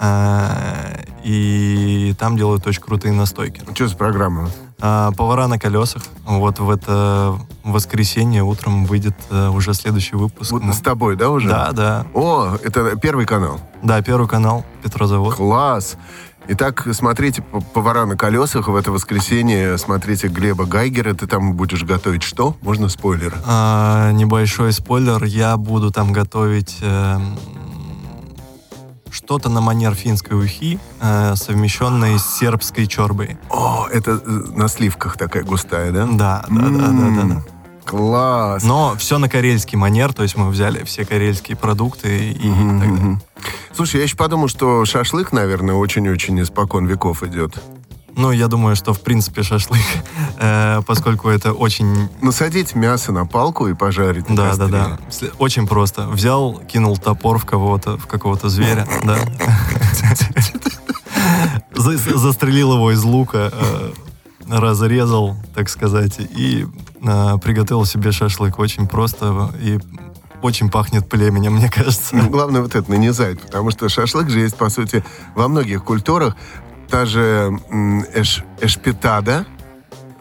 э, 0.00 1.04
и 1.24 2.14
там 2.18 2.36
делают 2.36 2.66
очень 2.66 2.82
крутые 2.82 3.12
настойки. 3.12 3.62
Что 3.74 3.88
за 3.88 3.96
программа? 3.96 4.48
А, 4.80 5.10
Повара 5.12 5.48
на 5.48 5.58
колесах. 5.58 6.02
Вот 6.24 6.60
в 6.60 6.70
это 6.70 7.36
воскресенье 7.64 8.44
утром 8.44 8.84
выйдет 8.86 9.14
э, 9.30 9.48
уже 9.48 9.74
следующий 9.74 10.14
выпуск. 10.14 10.52
Вот 10.52 10.62
Мы- 10.62 10.72
с 10.72 10.78
тобой, 10.78 11.16
да, 11.16 11.30
уже? 11.30 11.48
Да, 11.48 11.72
да. 11.72 12.06
О, 12.14 12.56
это 12.62 12.96
первый 12.96 13.26
канал. 13.26 13.58
Да, 13.82 14.00
первый 14.02 14.28
канал 14.28 14.64
Петрозавод. 14.82 15.34
Класс. 15.34 15.96
Итак, 16.50 16.86
смотрите 16.92 17.42
«П- 17.42 17.60
«Повара 17.74 18.06
на 18.06 18.16
колесах» 18.16 18.68
в 18.68 18.74
это 18.76 18.90
воскресенье. 18.90 19.76
Смотрите 19.76 20.28
Глеба 20.28 20.64
Гайгера. 20.64 21.12
Ты 21.12 21.26
там 21.26 21.52
будешь 21.52 21.84
готовить 21.84 22.22
что? 22.22 22.56
Можно 22.62 22.88
спойлеры? 22.88 23.36
А, 23.46 24.10
небольшой 24.12 24.72
спойлер. 24.72 25.22
Я 25.24 25.58
буду 25.58 25.90
там 25.90 26.10
готовить 26.10 26.78
эм, 26.80 27.36
что-то 29.10 29.50
на 29.50 29.60
манер 29.60 29.94
финской 29.94 30.42
ухи, 30.42 30.80
э, 31.02 31.34
совмещенной 31.36 32.18
с 32.18 32.24
сербской 32.38 32.86
чорбой. 32.86 33.36
О, 33.50 33.86
это 33.92 34.12
э, 34.12 34.30
на 34.56 34.68
сливках 34.68 35.18
такая 35.18 35.42
густая, 35.44 35.92
да? 35.92 36.06
Да, 36.06 36.44
да, 36.48 36.60
да, 36.62 36.88
да, 36.88 37.10
да, 37.10 37.22
да. 37.34 37.42
Класс. 37.88 38.62
Но 38.64 38.94
все 38.98 39.16
на 39.18 39.28
карельский 39.30 39.78
манер, 39.78 40.12
то 40.12 40.22
есть 40.22 40.36
мы 40.36 40.50
взяли 40.50 40.84
все 40.84 41.06
карельские 41.06 41.56
продукты 41.56 42.32
и 42.32 42.48
Мгм, 42.48 42.80
так 42.80 42.96
далее. 42.96 43.20
Слушай, 43.74 43.96
я 43.96 44.02
еще 44.02 44.16
подумал, 44.16 44.48
что 44.48 44.84
шашлык, 44.84 45.32
наверное, 45.32 45.74
очень-очень 45.74 46.40
испокон 46.42 46.84
веков 46.86 47.22
идет. 47.22 47.58
Ну, 48.14 48.30
я 48.32 48.48
думаю, 48.48 48.74
что 48.76 48.92
в 48.92 49.00
принципе 49.00 49.42
шашлык, 49.42 49.80
э, 50.38 50.82
поскольку 50.86 51.28
это 51.30 51.52
очень 51.54 52.08
Насадить 52.20 52.74
мясо 52.74 53.10
на 53.12 53.24
палку 53.24 53.68
и 53.68 53.74
пожарить 53.74 54.26
Да, 54.28 54.54
да, 54.56 54.66
да. 54.66 54.98
Очень 55.38 55.66
просто. 55.66 56.08
Взял, 56.08 56.60
кинул 56.68 56.98
топор 56.98 57.38
в 57.38 57.46
кого-то, 57.46 57.96
в 57.96 58.06
какого-то 58.06 58.48
зверя, 58.50 58.86
да. 59.04 59.18
За- 61.74 61.96
Застрелил 62.18 62.74
его 62.74 62.90
из 62.92 63.02
лука, 63.04 63.50
э, 63.52 63.92
разрезал, 64.50 65.36
так 65.54 65.68
сказать, 65.68 66.16
и 66.18 66.66
приготовил 67.00 67.84
себе 67.84 68.12
шашлык. 68.12 68.58
Очень 68.58 68.86
просто 68.86 69.50
и 69.60 69.78
очень 70.42 70.70
пахнет 70.70 71.08
племенем, 71.08 71.54
мне 71.54 71.70
кажется. 71.70 72.16
Ну, 72.16 72.30
Главное 72.30 72.62
вот 72.62 72.74
это 72.74 72.90
нанизать, 72.90 73.40
потому 73.40 73.70
что 73.70 73.88
шашлык 73.88 74.30
же 74.30 74.40
есть, 74.40 74.56
по 74.56 74.68
сути, 74.70 75.04
во 75.34 75.48
многих 75.48 75.84
культурах. 75.84 76.36
Та 76.88 77.04
же 77.06 77.58
эш- 78.14 78.44
эшпитада, 78.60 79.44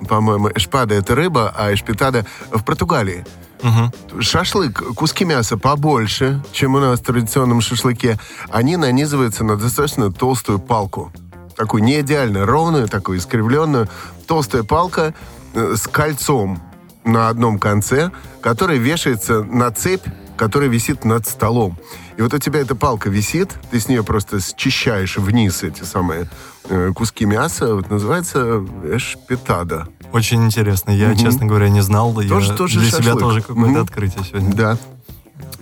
по-моему, 0.07 0.49
эшпада— 0.49 0.95
это 0.95 1.15
рыба, 1.15 1.53
а 1.55 1.73
эшпитада 1.73 2.25
в 2.51 2.63
Португалии. 2.63 3.25
Мгм. 3.63 3.91
Шашлык, 4.21 4.83
куски 4.95 5.25
мяса 5.25 5.57
побольше, 5.57 6.43
чем 6.51 6.75
у 6.75 6.79
нас 6.79 6.99
в 6.99 7.03
традиционном 7.03 7.61
шашлыке. 7.61 8.19
Они 8.49 8.75
нанизываются 8.75 9.43
на 9.43 9.55
достаточно 9.55 10.11
толстую 10.11 10.59
палку. 10.59 11.11
Такую 11.55 11.83
не 11.83 12.01
идеально 12.01 12.45
ровную, 12.45 12.87
такую 12.87 13.17
искривленную. 13.17 13.87
Толстая 14.27 14.63
палка 14.63 15.15
э, 15.53 15.75
с 15.75 15.87
кольцом 15.87 16.61
на 17.07 17.29
одном 17.29 17.57
конце, 17.57 18.11
который 18.41 18.77
вешается 18.77 19.43
на 19.43 19.71
цепь, 19.71 20.03
которая 20.35 20.69
висит 20.69 21.05
над 21.05 21.25
столом. 21.25 21.77
И 22.17 22.21
вот 22.21 22.33
у 22.33 22.37
тебя 22.37 22.59
эта 22.59 22.75
палка 22.75 23.09
висит, 23.09 23.49
ты 23.71 23.79
с 23.79 23.87
нее 23.87 24.03
просто 24.03 24.39
счищаешь 24.41 25.17
вниз 25.17 25.63
эти 25.63 25.83
самые 25.83 26.29
э, 26.69 26.91
куски 26.93 27.25
мяса. 27.25 27.75
Вот 27.75 27.89
называется 27.89 28.63
эшпетада. 28.93 29.87
Очень 30.11 30.45
интересно. 30.45 30.91
Я, 30.91 31.09
Мгм. 31.09 31.17
честно 31.17 31.45
говоря, 31.45 31.69
не 31.69 31.81
знал. 31.81 32.13
Тоже- 32.13 32.51
Я 32.51 32.57
тоже 32.57 32.79
для 32.79 32.89
себя 32.89 33.03
шашлык. 33.03 33.19
тоже 33.19 33.41
какое-то 33.41 33.71
Мгм. 33.71 33.81
открытие 33.81 34.23
сегодня. 34.25 34.53
Да. 34.53 34.77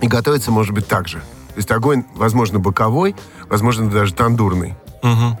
И 0.00 0.08
готовится, 0.08 0.50
может 0.50 0.74
быть, 0.74 0.86
так 0.88 1.08
же. 1.08 1.18
То 1.18 1.56
есть 1.58 1.70
огонь, 1.70 2.04
возможно, 2.14 2.58
боковой, 2.58 3.14
возможно, 3.48 3.88
даже 3.88 4.12
тандурный. 4.14 4.74
Мгм. 5.02 5.38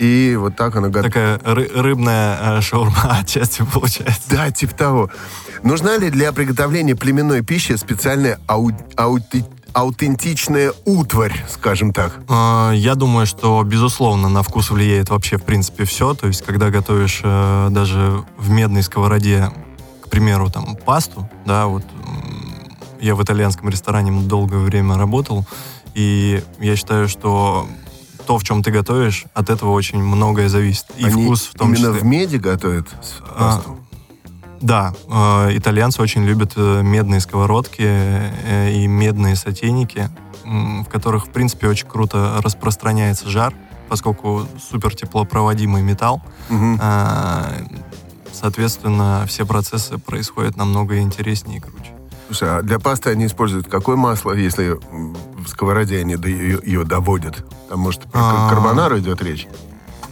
И 0.00 0.34
вот 0.36 0.56
так 0.56 0.74
оно 0.76 0.88
готовится. 0.88 1.38
Такая 1.40 1.54
ры- 1.54 1.70
рыбная 1.80 2.58
э, 2.58 2.60
шаурма 2.62 3.18
отчасти 3.20 3.62
получается. 3.70 4.22
Да, 4.30 4.50
типа 4.50 4.74
того. 4.74 5.10
Нужна 5.62 5.98
ли 5.98 6.08
для 6.10 6.32
приготовления 6.32 6.96
племенной 6.96 7.42
пищи 7.42 7.76
специальная 7.76 8.38
ау- 8.46 8.70
аути- 8.96 9.44
аутентичная 9.74 10.72
утварь, 10.86 11.44
скажем 11.50 11.92
так? 11.92 12.18
Э, 12.30 12.72
Я 12.74 12.94
думаю, 12.94 13.26
что, 13.26 13.62
безусловно, 13.62 14.28
на 14.30 14.42
вкус 14.42 14.70
влияет 14.70 15.10
вообще, 15.10 15.36
в 15.36 15.42
принципе, 15.42 15.84
все. 15.84 16.14
То 16.14 16.26
есть, 16.28 16.42
когда 16.46 16.70
готовишь 16.70 17.20
э, 17.22 17.68
даже 17.70 18.24
в 18.38 18.48
медной 18.48 18.82
сковороде, 18.82 19.50
к 20.02 20.08
примеру, 20.08 20.50
там, 20.50 20.76
пасту, 20.76 21.28
да, 21.44 21.66
вот 21.66 21.84
м, 21.84 22.64
я 23.00 23.14
в 23.14 23.22
итальянском 23.22 23.68
ресторане 23.68 24.12
долгое 24.22 24.58
время 24.60 24.96
работал, 24.96 25.44
и 25.92 26.42
я 26.58 26.74
считаю, 26.76 27.06
что 27.08 27.66
то, 28.30 28.38
в 28.38 28.44
чем 28.44 28.62
ты 28.62 28.70
готовишь, 28.70 29.24
от 29.34 29.50
этого 29.50 29.72
очень 29.72 30.00
многое 30.00 30.48
зависит. 30.48 30.86
И 30.96 31.04
Они 31.04 31.24
вкус 31.24 31.46
в 31.52 31.54
том 31.58 31.74
именно 31.74 31.88
числе. 31.88 32.00
в 32.00 32.04
меди 32.04 32.36
готовят 32.36 32.86
с- 33.02 33.20
А, 33.28 33.56
пасту? 33.56 33.76
Да, 34.60 34.94
э, 35.08 35.56
итальянцы 35.58 36.00
очень 36.00 36.22
любят 36.24 36.52
э, 36.54 36.82
медные 36.82 37.18
сковородки 37.18 37.82
э, 37.82 38.70
и 38.72 38.86
медные 38.86 39.34
сотейники, 39.34 40.10
м, 40.44 40.84
в 40.84 40.88
которых, 40.88 41.26
в 41.26 41.30
принципе, 41.30 41.66
очень 41.66 41.88
круто 41.88 42.38
распространяется 42.40 43.28
жар, 43.28 43.52
поскольку 43.88 44.46
супер 44.70 44.94
теплопроводимый 44.94 45.82
металл. 45.82 46.22
Мгм. 46.50 46.78
А, 46.80 47.50
Соответственно, 48.32 49.24
все 49.26 49.44
процессы 49.44 49.98
происходят 49.98 50.56
намного 50.56 51.00
интереснее 51.00 51.58
и 51.58 51.60
круче. 51.60 51.90
Слушай, 52.30 52.58
а 52.58 52.62
для 52.62 52.78
пасты 52.78 53.10
они 53.10 53.26
используют 53.26 53.66
какое 53.66 53.96
масло, 53.96 54.30
если 54.30 54.76
в 54.92 55.48
сковороде 55.48 55.98
они 55.98 56.14
ее, 56.14 56.60
ее 56.64 56.84
доводят? 56.84 57.44
Там, 57.68 57.80
может, 57.80 58.02
про 58.02 58.20
А. 58.46 58.48
карбонару 58.50 59.00
идет 59.00 59.20
речь? 59.20 59.48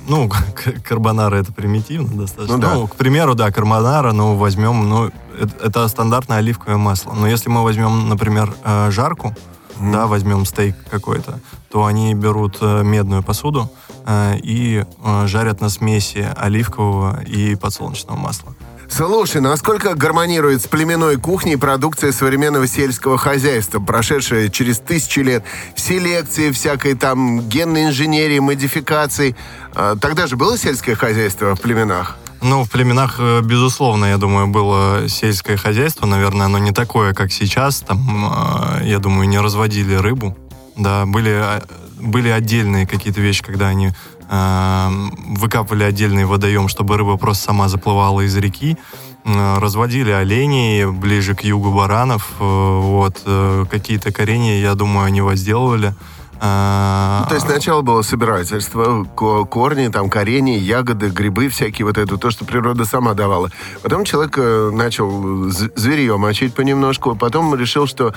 Ну, 0.09 0.29
карбонара 0.85 1.37
это 1.37 1.53
примитивно 1.53 2.09
достаточно. 2.23 2.57
Ну 2.57 2.75
Ну, 2.75 2.83
да. 2.83 2.93
к 2.93 2.97
примеру, 2.97 3.37
да, 3.37 3.53
карбонара, 3.53 4.11
ну, 4.11 4.35
возьмем, 4.35 4.89
ну, 4.89 5.13
это, 5.41 5.65
это 5.65 5.87
стандартное 5.87 6.39
оливковое 6.39 6.77
масло. 6.77 7.13
Но 7.13 7.29
если 7.29 7.51
мы 7.51 7.63
возьмем, 7.63 8.09
например, 8.09 8.53
э, 8.65 8.91
жарку, 8.91 9.33
Мгм. 9.79 9.93
да, 9.93 10.07
возьмем 10.09 10.45
стейк 10.45 10.75
какой-то, 10.91 11.39
то 11.71 11.85
они 11.85 12.15
берут 12.15 12.59
э, 12.61 12.83
медную 12.83 13.23
посуду 13.23 13.71
э, 14.07 14.39
и 14.43 14.85
жарят 15.27 15.61
на 15.61 15.69
смеси 15.69 16.27
оливкового 16.37 17.23
и 17.23 17.55
подсолнечного 17.55 18.17
масла. 18.17 18.55
Слушай, 18.91 19.41
насколько 19.43 19.95
гармонирует 19.95 20.63
с 20.63 20.67
племенной 20.67 21.17
кухней 21.17 21.57
продукция 21.59 22.11
современного 22.11 22.67
сельского 22.67 23.19
хозяйства, 23.19 23.81
прошедшая 23.81 24.49
через 24.49 24.79
тысячи 24.79 25.21
лет 25.21 25.45
селекции, 25.77 26.51
всякой 26.51 26.95
там 26.95 27.49
генной 27.49 27.87
инженерии, 27.87 28.39
модификаций? 28.39 29.37
А, 29.75 29.97
Тогда 29.97 30.27
же 30.27 30.37
было 30.37 30.57
сельское 30.57 30.95
хозяйство 30.95 31.55
в 31.55 31.61
племенах? 31.61 32.17
Ну, 32.41 32.65
в 32.65 32.71
племенах, 32.71 33.17
э, 33.19 33.41
безусловно, 33.43 34.07
я 34.07 34.17
думаю, 34.17 34.47
было 34.47 35.09
сельское 35.09 35.57
хозяйство, 35.57 36.07
наверное, 36.07 36.47
оно 36.47 36.59
не 36.59 36.73
такое, 36.73 37.13
как 37.13 37.33
сейчас. 37.33 37.81
Там, 37.81 38.33
э, 38.81 38.87
я 38.87 39.01
думаю, 39.01 39.29
не 39.29 39.39
разводили 39.39 39.95
рыбу. 39.95 40.37
Да, 40.77 41.05
были, 41.05 41.33
э, 41.33 41.61
были 42.01 42.29
отдельные 42.29 42.87
какие-то 42.87 43.21
вещи, 43.21 43.43
когда 43.43 43.69
они 43.69 43.91
выкапывали 44.31 45.85
отдельный 45.85 46.25
водоем, 46.27 46.69
чтобы 46.69 46.97
рыба 46.97 47.17
просто 47.17 47.45
сама 47.45 47.69
заплывала 47.69 48.21
из 48.21 48.37
реки. 48.37 48.77
Разводили 49.25 50.11
оленей 50.11 50.87
ближе 50.87 51.35
к 51.35 51.43
югу 51.45 51.73
баранов. 51.73 52.33
э, 52.41 52.81
Вот. 52.81 53.23
э, 53.27 53.65
Какие-то 53.71 54.13
коренья, 54.13 54.59
я 54.61 54.75
думаю, 54.75 55.07
они 55.07 55.21
возделывали. 55.21 55.95
Э, 56.41 57.19
Ну, 57.23 57.29
то 57.29 57.35
есть 57.35 57.47
сначала 57.47 57.83
было 57.83 58.03
собирательство, 58.03 59.05
ко- 59.17 59.45
корни, 59.45 59.89
там, 59.89 60.09
корени, 60.09 60.53
ягоды, 60.59 61.09
грибы 61.11 61.49
всякие, 61.49 61.85
вот 61.87 61.99
это, 61.99 62.17
то, 62.17 62.31
что 62.31 62.45
природа 62.45 62.85
сама 62.85 63.15
давала. 63.15 63.51
Потом 63.83 64.05
человек 64.05 64.35
э, 64.39 64.71
начал 64.73 65.49
зверье 65.51 66.17
мочить 66.17 66.55
понемножку, 66.55 67.15
потом 67.17 67.55
решил, 67.55 67.87
что 67.87 68.15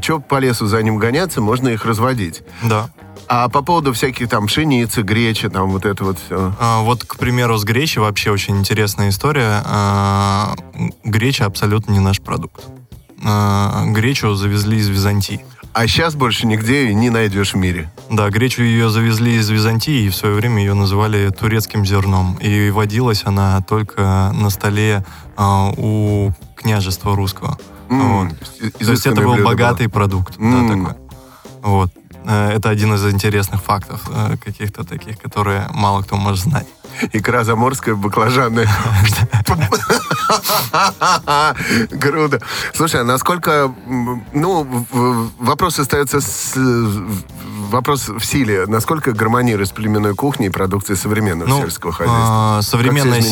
что 0.00 0.20
по 0.20 0.38
лесу 0.40 0.66
за 0.66 0.82
ним 0.82 0.98
гоняться, 0.98 1.40
можно 1.40 1.68
их 1.68 1.84
разводить. 1.84 2.42
Да. 2.62 2.90
А 3.28 3.48
по 3.48 3.62
поводу 3.62 3.92
всяких 3.92 4.28
там 4.28 4.46
пшеницы, 4.46 5.02
гречи, 5.02 5.48
там 5.48 5.70
вот 5.70 5.84
это 5.86 6.04
вот 6.04 6.18
все. 6.18 6.52
А, 6.58 6.80
Вот, 6.82 7.04
к 7.04 7.16
примеру, 7.16 7.56
с 7.58 7.64
гречей 7.64 8.00
вообще 8.00 8.30
очень 8.32 8.58
интересная 8.58 9.10
история. 9.10 9.62
А, 9.64 10.54
Греча 11.04 11.46
абсолютно 11.46 11.92
не 11.92 12.00
наш 12.00 12.20
продукт. 12.20 12.64
А, 13.24 13.84
Гречу 13.86 14.34
завезли 14.34 14.78
из 14.78 14.88
Византии. 14.88 15.44
А 15.72 15.86
сейчас 15.86 16.14
больше 16.16 16.46
нигде 16.46 16.84
ее 16.86 16.94
не 16.94 17.10
найдешь 17.10 17.52
в 17.54 17.56
мире. 17.56 17.90
Да, 18.10 18.28
гречу 18.30 18.62
ее 18.62 18.90
завезли 18.90 19.36
из 19.36 19.48
Византии, 19.50 20.06
и 20.06 20.08
в 20.08 20.16
свое 20.16 20.34
время 20.34 20.58
ее 20.58 20.74
называли 20.74 21.30
турецким 21.30 21.86
зерном. 21.86 22.34
И 22.40 22.70
водилась 22.70 23.22
она 23.24 23.60
только 23.62 24.32
на 24.34 24.50
столе 24.50 25.04
а, 25.36 25.70
у 25.76 26.32
княжества 26.56 27.14
русского. 27.14 27.56
М, 27.88 28.00
Вот. 28.28 28.38
то 28.38 28.64
есть 28.64 28.78
То 28.78 28.90
есть 28.90 29.06
это 29.06 29.16
был 29.22 29.34
блюдо 29.34 29.42
было. 29.42 29.50
богатый 29.52 29.88
продукт. 29.88 30.34
да, 30.38 30.44
М. 30.44 30.84
такой. 30.86 31.00
Вот. 31.62 31.90
Э, 32.24 32.50
Это 32.56 32.68
один 32.68 32.94
из 32.94 33.06
интересных 33.06 33.62
фактов, 33.62 34.02
э, 34.12 34.36
каких-то 34.44 34.84
таких, 34.84 35.18
которые 35.18 35.68
мало 35.72 36.02
кто 36.02 36.16
может 36.16 36.40
знать. 36.44 36.66
Икра 37.12 37.44
заморская, 37.44 37.94
баклажанная. 37.94 38.68
Круто. 42.00 42.40
Слушай, 42.74 43.00
а 43.00 43.04
насколько... 43.04 43.72
Ну, 44.32 44.86
вопрос 45.38 45.78
остается... 45.78 46.20
с- 46.20 46.54
Вопрос 47.70 48.08
в 48.08 48.24
силе. 48.24 48.66
Насколько 48.66 49.12
гармонирует 49.12 49.68
с 49.68 49.72
племенной 49.72 50.16
кухней 50.16 50.48
и 50.48 50.50
продукцией 50.50 50.96
современного 50.98 51.48
Ну, 51.48 51.60
сельского 51.60 51.92
хозяйства? 51.92 52.58
а, 52.58 52.62
современное, 52.62 53.20
се- 53.22 53.28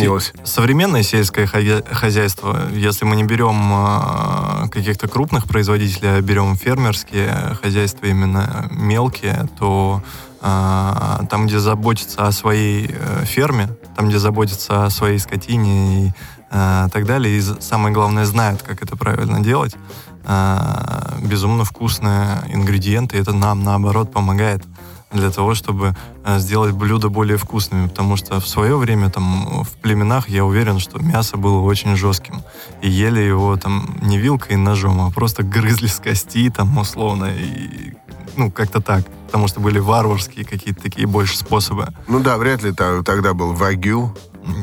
сельское 1.02 1.44
хозя- 1.46 1.82
хозяйство, 1.92 2.56
если 2.70 3.04
мы 3.04 3.16
не 3.16 3.24
берем 3.24 3.56
а, 3.72 4.68
каких-то 4.70 5.08
крупных 5.08 5.46
производителей, 5.48 6.18
а 6.18 6.20
берем 6.20 6.54
фермерские 6.56 7.56
хозяйства 7.60 8.06
именно 8.06 8.68
мелкие, 8.70 9.48
то 9.58 10.02
там, 10.40 11.46
где 11.46 11.58
заботятся 11.58 12.26
о 12.26 12.32
своей 12.32 12.90
э, 12.90 13.24
ферме, 13.24 13.68
там, 13.96 14.08
где 14.08 14.18
заботятся 14.18 14.84
о 14.84 14.90
своей 14.90 15.18
скотине 15.18 16.06
и 16.06 16.12
а, 16.50 16.88
так 16.88 17.04
далее, 17.04 17.36
и 17.36 17.42
самое 17.60 17.92
главное, 17.92 18.24
знают, 18.24 18.62
как 18.62 18.82
это 18.82 18.96
правильно 18.96 19.40
делать, 19.40 19.76
а, 20.24 21.18
безумно 21.22 21.64
вкусные 21.64 22.42
ингредиенты, 22.48 23.16
и 23.16 23.20
это 23.20 23.32
нам, 23.32 23.64
наоборот, 23.64 24.12
помогает 24.12 24.64
для 25.10 25.30
того, 25.30 25.54
чтобы 25.54 25.94
э, 26.24 26.38
сделать 26.38 26.72
блюда 26.72 27.08
более 27.08 27.38
вкусными, 27.38 27.88
потому 27.88 28.16
что 28.16 28.40
в 28.40 28.46
свое 28.48 28.76
время 28.76 29.08
там 29.08 29.64
в 29.64 29.70
племенах 29.80 30.28
я 30.28 30.44
уверен, 30.44 30.78
что 30.78 30.98
мясо 30.98 31.38
было 31.38 31.60
очень 31.60 31.96
жестким, 31.96 32.42
и 32.82 32.90
ели 32.90 33.20
его 33.20 33.56
там 33.56 33.96
не 34.02 34.18
вилкой 34.18 34.54
и 34.54 34.58
ножом, 34.58 35.00
а 35.00 35.10
просто 35.10 35.42
грызли 35.42 35.86
с 35.86 35.98
кости 35.98 36.50
там 36.50 36.76
условно, 36.76 37.30
и 37.34 37.94
ну 38.36 38.50
как-то 38.50 38.82
так, 38.82 39.04
потому 39.28 39.46
что 39.46 39.60
были 39.60 39.78
варварские 39.78 40.46
какие-то 40.46 40.80
такие 40.80 41.06
больше 41.06 41.36
способы. 41.36 41.88
Ну 42.08 42.20
да, 42.20 42.38
вряд 42.38 42.62
ли 42.62 42.72
тогда 42.72 43.34
был 43.34 43.52
вагю. 43.52 44.16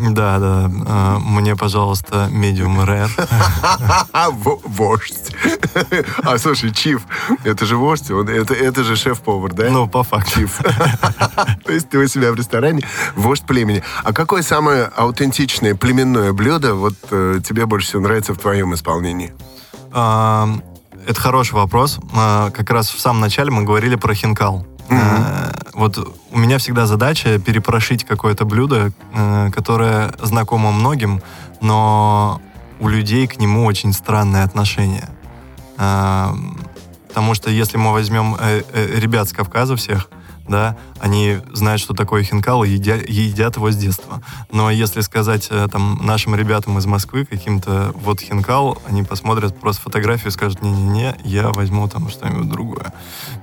Да, 0.10 0.40
да, 0.40 0.66
э, 0.68 1.18
мне, 1.20 1.56
пожалуйста. 1.56 2.28
А, 4.12 4.30
во- 4.32 4.60
вождь. 4.66 5.36
А, 6.24 6.40
слушай, 6.40 6.72
Чиф, 6.72 7.04
это 7.44 7.68
же 7.68 7.78
вождь, 7.78 8.10
он- 8.10 8.28
это, 8.28 8.56
это 8.56 8.84
же 8.84 8.96
шеф-повар, 8.96 9.54
да? 9.54 9.70
Ну, 9.70 9.88
по 9.88 10.02
факту. 10.02 10.32
Чиф. 10.40 10.58
То 11.66 11.72
есть 11.72 11.90
ты 11.90 12.00
у 12.00 12.08
себя 12.08 12.32
в 12.32 12.36
ресторане 12.36 12.82
вождь 13.16 13.46
племени. 13.46 13.84
А 14.04 14.14
какое 14.14 14.42
самое 14.42 14.86
аутентичное 14.96 15.76
племенное 15.76 16.34
блюдо 16.34 16.74
вот 16.74 16.96
э, 17.12 17.40
тебе 17.48 17.68
больше 17.68 17.90
всего 17.90 18.02
нравится 18.02 18.34
в 18.34 18.40
твоем 18.40 18.74
исполнении? 18.74 19.36
Это 21.08 21.20
хороший 21.22 21.54
вопрос. 21.54 22.00
А, 22.16 22.50
Как 22.52 22.70
раз 22.70 22.90
в 22.90 23.00
самом 23.00 23.22
начале 23.22 23.52
мы 23.52 23.64
говорили 23.64 23.96
про 23.96 24.14
хинкал. 24.14 24.66
Э, 24.90 25.52
Вот 25.74 25.98
у 26.32 26.38
меня 26.38 26.58
всегда 26.58 26.86
задача 26.86 27.38
перепрошить 27.40 28.04
какое-то 28.06 28.46
блюдо, 28.46 28.92
э, 29.14 29.52
которое 29.54 30.14
знакомо 30.22 30.72
многим, 30.72 31.22
но 31.62 32.42
у 32.80 32.88
людей 32.88 33.28
к 33.28 33.38
нему 33.38 33.66
очень 33.66 33.94
странное 33.94 34.44
отношение. 34.44 35.10
А, 35.78 36.36
потому 37.08 37.34
что 37.36 37.50
если 37.50 37.78
мы 37.78 37.92
возьмем 37.92 38.36
э, 38.40 38.62
э, 38.74 39.00
ребят 39.00 39.28
с 39.30 39.34
Кавказа 39.34 39.76
всех, 39.76 40.10
да, 40.48 40.78
они 41.00 41.38
знают, 41.54 41.82
что 41.82 41.94
такое 41.94 42.24
хинкал 42.24 42.64
и 42.64 42.70
едят, 42.70 43.08
едят 43.08 43.56
его 43.56 43.72
с 43.72 43.76
детства. 43.76 44.22
Но 44.52 44.70
если 44.70 45.02
сказать 45.02 45.48
э, 45.50 45.68
там 45.72 46.00
нашим 46.04 46.36
ребятам 46.36 46.78
из 46.78 46.86
Москвы 46.86 47.26
каким-то 47.26 47.92
вот 47.96 48.22
хинкал, 48.22 48.78
они 48.88 49.04
посмотрят 49.04 49.60
просто 49.60 49.82
фотографию 49.82 50.28
и 50.28 50.32
скажут, 50.32 50.62
не-не-не, 50.62 51.16
я 51.24 51.50
возьму 51.50 51.88
там 51.88 52.10
что-нибудь 52.10 52.50
другое. 52.50 52.94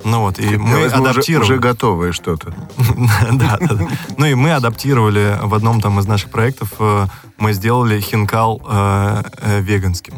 Ну 0.05 0.21
вот, 0.21 0.39
и 0.39 0.57
мы 0.57 0.85
адаптировали. 0.85 1.45
Уже, 1.45 1.55
уже 1.55 1.59
готовое 1.59 2.13
что-то. 2.13 2.55
Да, 3.33 3.57
да, 3.61 3.75
да. 3.75 3.89
Ну 4.17 4.27
и 4.27 4.35
мы 4.35 4.53
адаптировали 4.53 5.39
в 5.43 5.55
одном 5.55 5.81
там 5.81 5.99
из 5.99 6.07
наших 6.07 6.31
проектов, 6.31 6.73
э, 6.79 7.07
мы 7.39 7.53
сделали 7.53 8.01
хинкал 8.01 8.63
э, 8.69 9.23
веганским. 9.61 10.15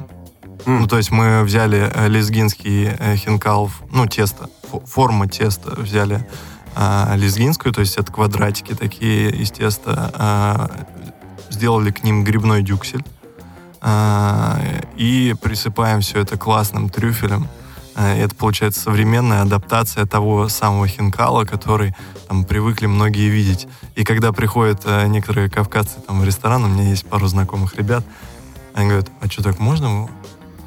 Ну, 0.67 0.87
то 0.87 0.97
есть 0.97 1.11
мы 1.11 1.43
взяли 1.43 1.93
лезгинский 2.09 3.17
хинкал, 3.17 3.71
ну, 3.93 4.07
тесто, 4.07 4.49
форма 4.87 5.29
теста 5.29 5.75
взяли 5.77 6.27
а, 6.75 7.15
лезгинскую, 7.17 7.73
то 7.73 7.81
есть 7.81 7.97
это 7.97 8.13
квадратики 8.13 8.75
такие 8.75 9.31
из 9.31 9.51
теста. 9.51 10.11
А, 10.15 10.71
сделали 11.51 11.91
к 11.91 12.05
ним 12.05 12.25
грибной 12.25 12.63
дюксель. 12.63 13.05
А, 13.81 14.59
и 14.97 15.35
присыпаем 15.41 16.01
все 16.01 16.21
это 16.21 16.37
классным 16.37 16.89
трюфелем. 16.89 17.49
А, 17.95 18.15
это 18.15 18.35
получается 18.35 18.81
современная 18.81 19.43
адаптация 19.43 20.07
того 20.07 20.49
самого 20.49 20.87
хинкала, 20.89 21.45
который 21.45 21.95
там 22.29 22.45
привыкли 22.45 22.87
многие 22.87 23.29
видеть. 23.29 23.69
И 23.95 24.05
когда 24.05 24.33
приходят 24.33 24.83
а, 24.85 25.07
некоторые 25.07 25.51
кавказцы 25.51 26.01
там 26.07 26.21
в 26.21 26.25
ресторан, 26.25 26.65
у 26.65 26.69
меня 26.69 26.89
есть 26.89 27.07
пару 27.07 27.27
знакомых 27.27 27.77
ребят, 27.77 28.05
они 28.75 28.89
говорят, 28.89 29.11
а 29.21 29.29
что 29.29 29.43
так 29.43 29.59
можно? 29.59 30.09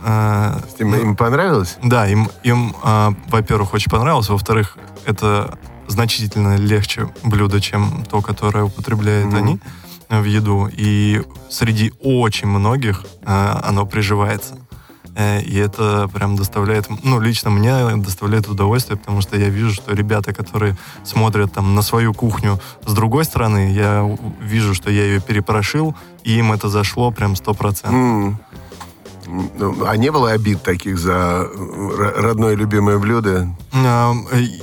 А, 0.04 0.62
им, 0.78 0.92
ну, 0.92 0.98
им 0.98 1.16
понравилось? 1.16 1.78
Да, 1.84 2.08
им, 2.08 2.30
им 2.44 2.76
а, 2.84 3.14
во-первых, 3.28 3.74
очень 3.74 3.92
понравилось, 3.92 4.30
во-вторых, 4.30 4.78
это 5.06 5.58
значительно 5.88 6.58
легче 6.58 7.10
блюдо, 7.24 7.62
чем 7.62 8.06
то, 8.10 8.22
которое 8.22 8.66
употребляют 8.66 9.34
mm-hmm. 9.34 9.38
они 9.38 9.60
в 10.10 10.24
еду. 10.24 10.70
И 10.72 11.22
среди 11.50 11.94
очень 12.02 12.48
многих 12.48 13.04
э, 13.24 13.60
оно 13.64 13.86
приживается. 13.86 14.56
Э, 15.16 15.42
и 15.42 15.58
это 15.58 16.08
прям 16.14 16.36
доставляет, 16.36 16.88
ну, 17.04 17.20
лично 17.20 17.50
мне 17.50 17.98
доставляет 17.98 18.48
удовольствие, 18.48 18.98
потому 18.98 19.22
что 19.22 19.38
я 19.38 19.50
вижу, 19.50 19.74
что 19.74 19.94
ребята, 19.94 20.34
которые 20.34 20.78
смотрят 21.04 21.54
там 21.54 21.74
на 21.74 21.82
свою 21.82 22.14
кухню 22.14 22.60
с 22.86 22.94
другой 22.94 23.26
стороны, 23.26 23.72
я 23.72 24.18
вижу, 24.40 24.76
что 24.76 24.92
я 24.92 25.04
ее 25.04 25.20
перепрошил, 25.20 25.96
и 26.24 26.38
им 26.38 26.52
это 26.52 26.70
зашло 26.70 27.12
прям 27.12 27.36
сто 27.36 27.54
процентов. 27.54 27.94
Mm. 27.94 28.36
Ну, 29.28 29.86
а 29.86 29.98
не 29.98 30.12
было 30.12 30.32
обид 30.32 30.64
таких 30.64 30.98
за 30.98 31.48
э, 31.52 32.12
родное 32.16 32.56
любимое 32.56 32.98
блюдо? 32.98 33.50
А, 33.74 34.14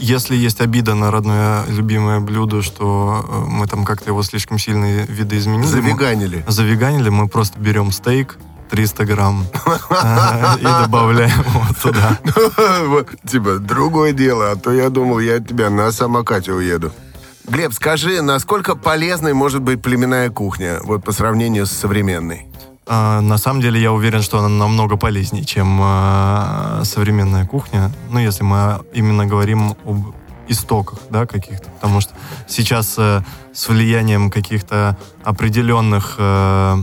если 0.01 0.35
есть 0.35 0.61
обида 0.61 0.95
на 0.95 1.11
родное 1.11 1.65
любимое 1.67 2.21
блюдо, 2.21 2.63
что 2.63 3.25
э, 3.29 3.51
мы 3.51 3.67
там 3.67 3.85
как-то 3.85 4.11
его 4.11 4.23
слишком 4.23 4.59
сильно 4.59 5.03
видоизменили. 5.03 5.67
Завеганили. 5.67 6.45
Мы, 6.47 6.53
завеганили, 6.53 7.11
мы 7.11 7.29
просто 7.29 7.59
берем 7.59 7.93
стейк, 7.93 8.39
300 8.71 9.05
грамм 9.05 9.47
и 10.59 10.63
добавляем 10.63 11.45
вот 11.47 11.77
туда. 11.79 12.19
Типа, 13.29 13.59
другое 13.59 14.13
дело, 14.13 14.51
а 14.51 14.57
то 14.57 14.73
я 14.73 14.89
думал, 14.89 15.19
я 15.19 15.37
от 15.37 15.49
тебя 15.49 15.69
на 15.69 15.93
самокате 15.93 16.53
уеду. 16.53 16.91
Глеб, 17.47 17.75
скажи, 17.75 18.23
насколько 18.23 18.75
полезной 18.75 19.35
может 19.35 19.61
быть 19.61 19.83
племенная 19.83 20.31
кухня 20.31 20.81
вот 20.83 21.05
по 21.05 21.13
сравнению 21.13 21.67
с 21.67 21.73
современной? 21.73 22.47
А, 22.87 23.21
на 23.21 23.39
самом 23.39 23.61
деле 23.61 23.81
я 23.81 23.93
уверен, 23.93 24.23
что 24.23 24.39
она 24.39 24.49
намного 24.49 24.97
полезнее, 24.97 25.45
чем 25.45 25.79
а, 25.81 26.83
современная 26.85 27.47
кухня. 27.47 27.91
Ну, 28.11 28.19
если 28.19 28.45
мы 28.45 28.81
именно 28.93 29.27
говорим 29.27 29.75
об 29.85 30.15
истоках, 30.49 30.99
да, 31.11 31.27
каких-то. 31.27 31.71
Потому 31.71 32.01
что 32.01 32.13
сейчас 32.47 32.95
э, 32.99 33.23
с 33.55 33.69
влиянием 33.69 34.31
каких-то 34.31 34.97
определенных 35.23 36.17
э, 36.19 36.77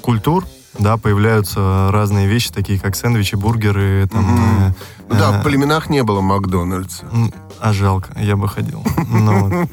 культур, 0.00 0.46
да, 0.78 0.96
появляются 0.96 1.90
разные 1.92 2.26
вещи, 2.26 2.50
такие 2.52 2.78
как 2.78 2.96
сэндвичи, 2.96 3.34
бургеры, 3.34 4.08
там. 4.10 4.24
Mm-hmm. 4.24 4.74
Э, 5.08 5.18
да, 5.18 5.40
в 5.40 5.42
племенах 5.42 5.88
не 5.90 6.02
было 6.02 6.20
Макдональдса. 6.20 7.04
А 7.60 7.72
жалко, 7.72 8.18
я 8.18 8.36
бы 8.36 8.48
ходил. 8.48 8.84
Ну 9.08 9.68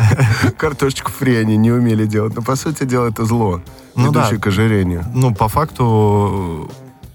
Картошечку 0.58 1.10
фри 1.10 1.36
они 1.36 1.56
не 1.56 1.70
умели 1.70 2.06
делать. 2.06 2.34
Но, 2.34 2.42
по 2.42 2.56
сути 2.56 2.84
дела, 2.84 3.08
это 3.08 3.24
зло 3.24 3.60
ну, 3.94 4.06
ведущий 4.06 4.36
да. 4.36 4.42
к 4.42 4.46
ожирению. 4.46 5.04
Ну, 5.14 5.34
по 5.34 5.48
факту, 5.48 6.70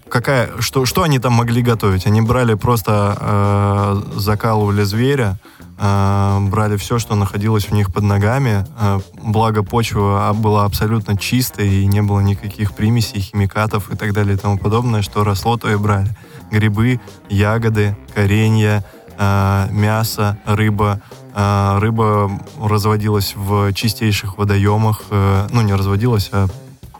какая, 0.08 0.50
что, 0.60 0.86
что 0.86 1.02
они 1.02 1.18
там 1.18 1.34
могли 1.34 1.62
готовить? 1.62 2.06
Они 2.06 2.20
брали 2.20 2.54
просто, 2.54 3.16
э, 3.20 4.18
закалывали 4.18 4.82
зверя, 4.82 5.38
э, 5.78 6.38
брали 6.50 6.76
все, 6.76 6.98
что 6.98 7.14
находилось 7.14 7.68
у 7.70 7.74
них 7.74 7.92
под 7.92 8.04
ногами. 8.04 8.66
Э, 8.78 9.00
благо 9.22 9.62
почва 9.62 10.32
была 10.34 10.64
абсолютно 10.64 11.16
чистой, 11.16 11.68
и 11.68 11.86
не 11.86 12.02
было 12.02 12.20
никаких 12.20 12.72
примесей, 12.72 13.20
химикатов 13.20 13.92
и 13.92 13.96
так 13.96 14.12
далее 14.12 14.34
и 14.34 14.38
тому 14.38 14.58
подобное, 14.58 15.02
что 15.02 15.24
росло, 15.24 15.56
то 15.56 15.70
и 15.70 15.76
брали. 15.76 16.16
Грибы, 16.50 17.00
ягоды, 17.28 17.96
коренья, 18.14 18.84
э, 19.18 19.68
мясо, 19.70 20.38
рыба, 20.44 21.00
э, 21.34 21.78
Рыба 21.78 22.30
разводилась 22.60 23.34
в 23.36 23.72
чистейших 23.72 24.38
водоемах. 24.38 25.02
Э, 25.10 25.46
ну, 25.50 25.62
не 25.62 25.74
разводилась, 25.74 26.30
а 26.32 26.46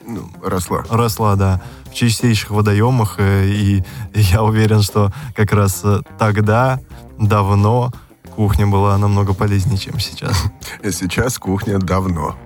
ну, 0.07 0.31
росла. 0.43 0.85
Росла, 0.89 1.37
да, 1.37 1.61
в 1.91 1.95
чистейших 1.95 2.51
водоемах. 2.51 3.17
Э, 3.19 3.47
и 3.47 3.85
я 4.15 4.43
уверен, 4.43 4.83
что 4.83 5.13
как 5.35 5.53
раз 5.53 5.81
э, 5.85 6.01
тогда, 6.19 6.81
давно, 7.19 7.93
кухня 8.37 8.67
была 8.67 8.97
намного 8.99 9.35
полезнее, 9.35 9.79
чем 9.79 9.99
сейчас. 9.99 10.45
Сейчас 10.83 11.39
кухня 11.39 11.79
давно. 11.79 12.37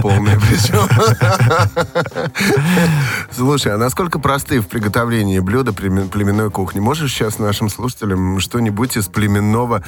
Полная 0.00 0.38
причем. 0.38 0.88
Слушай, 3.30 3.74
а 3.74 3.78
насколько 3.78 4.18
просты 4.18 4.60
в 4.60 4.68
приготовлении 4.68 5.38
блюда 5.38 5.72
племенной 5.72 6.50
кухни? 6.50 6.80
Можешь 6.80 7.12
сейчас 7.12 7.38
нашим 7.38 7.68
слушателям 7.68 8.40
что-нибудь 8.40 8.96
из 8.96 9.06
племенного 9.06 9.82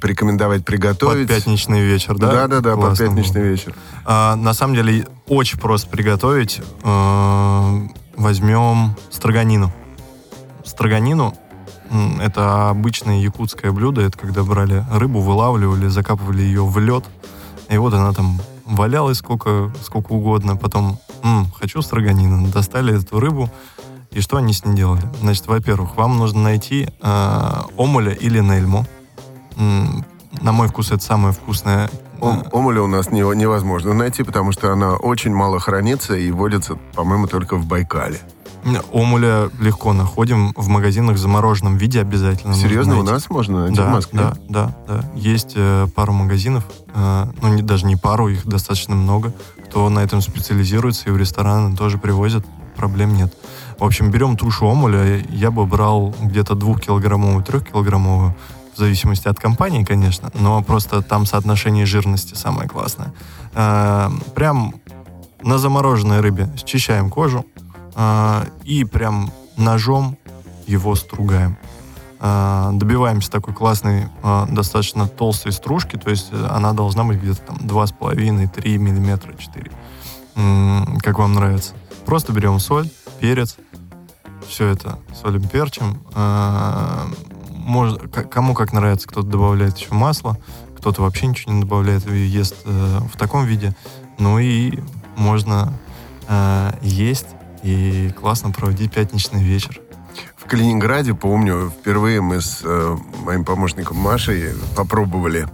порекомендовать 0.00 0.64
приготовить? 0.64 1.28
Под 1.28 1.36
пятничный 1.36 1.82
вечер, 1.82 2.16
да? 2.16 2.32
Да-да-да, 2.32 2.76
под 2.76 2.98
пятничный 2.98 3.42
вечер. 3.42 3.74
А, 4.04 4.36
на 4.36 4.54
самом 4.54 4.74
деле, 4.74 5.06
очень 5.26 5.58
просто 5.58 5.88
приготовить. 5.88 6.60
А, 6.82 7.82
возьмем 8.16 8.96
строганину. 9.10 9.72
Строганину 10.64 11.34
это 12.20 12.70
обычное 12.70 13.20
якутское 13.20 13.70
блюдо. 13.72 14.02
Это 14.02 14.18
когда 14.18 14.42
брали 14.42 14.84
рыбу, 14.90 15.20
вылавливали, 15.20 15.88
закапывали 15.88 16.42
ее 16.42 16.64
в 16.64 16.78
лед. 16.78 17.04
И 17.68 17.76
вот 17.78 17.94
она 17.94 18.12
там 18.12 18.40
валялась 18.66 19.18
сколько, 19.18 19.72
сколько 19.82 20.12
угодно, 20.12 20.56
потом 20.56 20.98
м, 21.22 21.46
хочу 21.58 21.82
строганина, 21.82 22.46
достали 22.48 22.98
эту 22.98 23.20
рыбу, 23.20 23.50
и 24.10 24.20
что 24.20 24.36
они 24.36 24.52
с 24.52 24.64
ней 24.64 24.74
делали? 24.74 25.02
Значит, 25.20 25.46
во-первых, 25.46 25.96
вам 25.96 26.18
нужно 26.18 26.42
найти 26.42 26.88
э, 27.00 27.52
омуля 27.76 28.12
или 28.12 28.40
нельму. 28.40 28.84
М, 29.56 30.04
на 30.40 30.52
мой 30.52 30.68
вкус 30.68 30.90
это 30.90 31.02
самое 31.02 31.32
вкусное. 31.32 31.90
Ом, 32.20 32.44
омуля 32.52 32.82
у 32.82 32.86
нас 32.86 33.10
не, 33.10 33.20
невозможно 33.36 33.92
найти, 33.92 34.22
потому 34.22 34.52
что 34.52 34.72
она 34.72 34.94
очень 34.94 35.34
мало 35.34 35.60
хранится 35.60 36.14
и 36.16 36.30
водится, 36.30 36.76
по-моему, 36.94 37.26
только 37.26 37.56
в 37.56 37.66
Байкале. 37.66 38.20
Омуля 38.92 39.48
легко 39.60 39.92
находим 39.92 40.52
в 40.56 40.68
магазинах 40.68 41.16
в 41.16 41.18
замороженном 41.18 41.76
виде 41.76 42.00
обязательно. 42.00 42.54
Серьезно, 42.54 42.98
у 42.98 43.02
нас 43.02 43.30
можно 43.30 43.70
да, 43.70 43.86
в 43.86 43.90
Москве? 43.92 44.18
Да, 44.18 44.36
да, 44.48 44.76
да. 44.86 45.04
Есть 45.14 45.52
э, 45.54 45.86
пару 45.94 46.12
магазинов, 46.12 46.64
э, 46.94 47.26
ну 47.42 47.54
не, 47.54 47.62
даже 47.62 47.86
не 47.86 47.96
пару, 47.96 48.28
их 48.28 48.46
достаточно 48.46 48.94
много, 48.94 49.32
кто 49.64 49.88
на 49.88 50.00
этом 50.00 50.20
специализируется 50.20 51.08
и 51.08 51.12
в 51.12 51.16
рестораны 51.16 51.76
тоже 51.76 51.98
привозят, 51.98 52.44
проблем 52.76 53.14
нет. 53.14 53.32
В 53.78 53.84
общем, 53.84 54.10
берем 54.10 54.36
тушу 54.36 54.66
омуля, 54.66 55.24
я 55.30 55.50
бы 55.50 55.64
брал 55.66 56.14
где-то 56.20 56.54
двухкилограммовую, 56.54 57.44
трехкилограммовую, 57.44 58.34
в 58.74 58.78
зависимости 58.78 59.26
от 59.26 59.38
компании, 59.38 59.84
конечно, 59.84 60.30
но 60.34 60.62
просто 60.62 61.02
там 61.02 61.24
соотношение 61.24 61.86
жирности 61.86 62.34
самое 62.34 62.68
классное. 62.68 63.12
Э, 63.54 64.10
прям 64.34 64.74
на 65.42 65.58
замороженной 65.58 66.20
рыбе 66.20 66.48
счищаем 66.66 67.10
кожу, 67.10 67.46
а, 67.96 68.46
и 68.64 68.84
прям 68.84 69.32
ножом 69.56 70.16
его 70.66 70.94
стругаем. 70.94 71.56
А, 72.20 72.70
добиваемся 72.72 73.30
такой 73.30 73.54
классной, 73.54 74.08
а, 74.22 74.46
достаточно 74.46 75.08
толстой 75.08 75.52
стружки, 75.52 75.96
то 75.96 76.10
есть 76.10 76.28
э, 76.30 76.46
она 76.50 76.72
должна 76.72 77.04
быть 77.04 77.20
где-то 77.20 77.40
там 77.40 77.56
2,5-3 77.56 78.78
миллиметра, 78.78 79.32
4. 79.32 79.70
Как 81.00 81.18
вам 81.18 81.32
нравится. 81.32 81.72
Просто 82.04 82.32
берем 82.32 82.60
соль, 82.60 82.88
перец, 83.20 83.56
все 84.46 84.68
это 84.68 84.98
солим, 85.14 85.48
перчим. 85.48 85.98
Может, 87.66 88.02
кому 88.30 88.54
как 88.54 88.72
нравится, 88.72 89.08
кто-то 89.08 89.26
добавляет 89.26 89.76
еще 89.76 89.92
масло, 89.92 90.38
кто-то 90.78 91.02
вообще 91.02 91.26
ничего 91.26 91.52
не 91.52 91.62
добавляет 91.62 92.06
и 92.06 92.16
ест 92.16 92.54
э, 92.64 92.98
в 93.12 93.16
таком 93.16 93.44
виде. 93.44 93.74
Ну 94.18 94.38
и 94.38 94.78
можно 95.16 95.72
э, 96.28 96.72
есть 96.80 97.26
и 97.66 98.10
классно 98.12 98.50
проводить 98.52 98.92
пятничный 98.92 99.42
вечер. 99.42 99.80
В 100.36 100.48
Калининграде, 100.48 101.14
помню, 101.14 101.72
впервые 101.80 102.20
мы 102.20 102.40
с 102.40 102.60
э, 102.62 102.96
моим 103.24 103.44
помощником 103.44 103.96
Машей 103.96 104.54
попробовали 104.76 105.48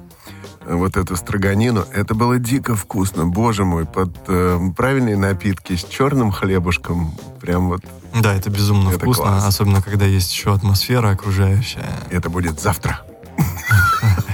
вот 0.66 0.96
эту 0.98 1.16
строганину. 1.16 1.85
Это 1.92 2.14
было 2.14 2.38
дико 2.38 2.77
вкусно, 2.77 3.27
боже 3.27 3.64
мой, 3.64 3.87
под 3.87 4.11
э, 4.29 4.61
правильные 4.77 5.16
напитки 5.16 5.75
с 5.75 5.85
черным 5.85 6.31
хлебушком. 6.31 7.14
Прям 7.40 7.68
вот 7.68 7.81
Да, 8.14 8.35
это 8.35 8.51
безумно 8.51 8.90
Это 8.90 8.98
вкусно, 9.01 9.25
класс. 9.25 9.44
особенно 9.46 9.81
когда 9.81 10.05
есть 10.05 10.31
еще 10.33 10.55
атмосфера 10.55 11.09
окружающая. 11.11 11.88
это 12.11 12.29
будет 12.29 12.61
завтра. 12.61 13.01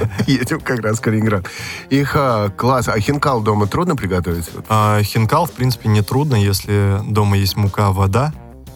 Едем 0.27 0.61
как 0.61 0.81
раз 0.81 0.99
в 0.99 1.01
Калининград. 1.01 1.47
Их 1.91 2.13
а, 2.15 2.49
класс. 2.51 2.89
А 2.89 2.99
хинкал 3.01 3.41
дома 3.41 3.67
трудно 3.67 3.97
приготовить? 3.97 4.49
А 4.69 5.03
хинкал, 5.03 5.47
в 5.47 5.53
принципе, 5.53 5.89
нетрудно, 5.89 6.35
если 6.37 7.01
дома 7.07 7.37
есть 7.37 7.57
мука, 7.57 7.91
вода. 7.91 8.33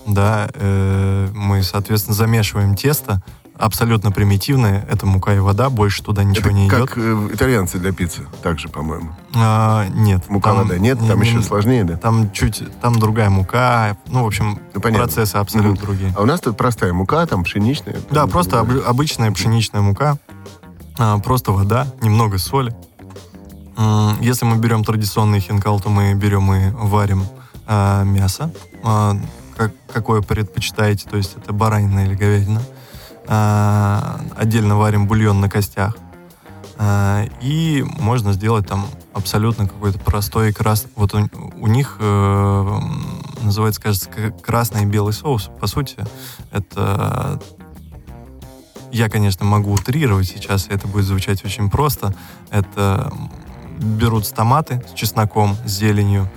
Да, 0.06 0.48
э, 0.54 1.28
мы, 1.32 1.62
соответственно, 1.62 2.14
замешиваем 2.16 2.74
тесто. 2.74 3.22
Абсолютно 3.56 4.10
примитивное. 4.10 4.84
Это 4.90 5.06
мука 5.06 5.32
и 5.34 5.38
вода, 5.38 5.70
больше 5.70 6.02
туда 6.02 6.24
ничего 6.24 6.46
Это 6.48 6.54
не 6.58 6.66
идет. 6.66 6.88
как 6.88 6.98
э, 6.98 7.28
итальянцы 7.32 7.78
для 7.78 7.92
пиццы, 7.92 8.22
также, 8.42 8.68
по-моему. 8.68 9.10
А, 9.36 9.86
нет. 9.90 10.28
Мука, 10.28 10.50
там- 10.50 10.62
вода. 10.66 10.78
Нет, 10.78 10.98
там 11.06 11.20
не- 11.20 11.26
еще 11.28 11.36
не- 11.36 11.44
сложнее, 11.44 11.84
да? 11.84 11.96
Там 11.96 12.32
чуть, 12.32 12.64
там 12.80 12.98
другая 12.98 13.30
мука. 13.30 13.96
Ну, 14.08 14.24
в 14.24 14.26
общем, 14.26 14.58
Ну, 14.74 14.80
понятно. 14.80 15.04
процессы 15.06 15.36
абсолютно 15.36 15.72
Мгм. 15.74 15.80
другие. 15.82 16.12
А 16.16 16.22
у 16.22 16.26
нас 16.26 16.40
тут 16.40 16.56
простая 16.56 16.92
мука, 16.92 17.24
там 17.26 17.44
пшеничная. 17.44 17.98
Да, 18.10 18.26
просто 18.26 18.58
об- 18.58 18.84
обычная 18.84 19.30
пшеничная 19.30 19.82
мука, 19.82 20.16
просто 21.24 21.52
вода, 21.52 21.86
немного 22.00 22.38
соли. 22.38 22.74
Если 24.20 24.44
мы 24.44 24.56
берем 24.58 24.84
традиционный 24.84 25.40
хинкал, 25.40 25.80
то 25.80 25.88
мы 25.88 26.14
берем 26.14 26.52
и 26.52 26.70
варим 26.70 27.24
а, 27.66 28.02
мясо, 28.04 28.52
а, 28.82 29.16
как- 29.56 29.72
какое 29.92 30.20
предпочитаете, 30.20 31.08
то 31.08 31.16
есть 31.16 31.36
это 31.36 31.52
баранина 31.52 32.00
или 32.04 32.14
говядина. 32.14 32.60
А, 33.28 34.20
Отдельно 34.36 34.76
варим 34.76 35.06
бульон 35.06 35.40
на 35.40 35.48
костях. 35.48 35.96
А, 36.76 37.24
И 37.40 37.84
можно 37.98 38.32
сделать 38.32 38.66
там 38.66 38.86
абсолютно 39.14 39.66
какой-то 39.68 39.98
простой 40.00 40.52
крас. 40.52 40.86
Вот 40.96 41.14
у, 41.14 41.28
у 41.58 41.66
них 41.66 41.96
э, 42.00 42.78
называется, 43.42 43.80
кажется, 43.80 44.10
красный 44.42 44.82
и 44.82 44.86
белый 44.86 45.12
соус. 45.12 45.50
По 45.60 45.66
сути, 45.66 45.96
это 46.50 47.40
я, 48.92 49.08
конечно, 49.08 49.44
могу 49.44 49.72
утрировать 49.72 50.28
сейчас, 50.28 50.68
и 50.68 50.72
это 50.72 50.86
будет 50.86 51.06
звучать 51.06 51.44
очень 51.44 51.70
просто. 51.70 52.14
Это 52.50 53.12
берутся 53.78 54.34
томаты 54.34 54.84
с 54.88 54.92
чесноком, 54.92 55.56
с 55.64 55.70
зеленью, 55.70 56.30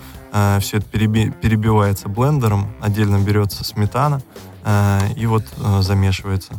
все 0.60 0.78
это 0.78 0.86
переби- 0.92 1.32
перебивается 1.32 2.10
блендером, 2.10 2.68
отдельно 2.82 3.20
берется 3.20 3.64
сметана, 3.64 4.22
э, 4.66 5.14
и 5.16 5.26
вот 5.28 5.46
э, 5.58 5.82
замешивается. 5.82 6.54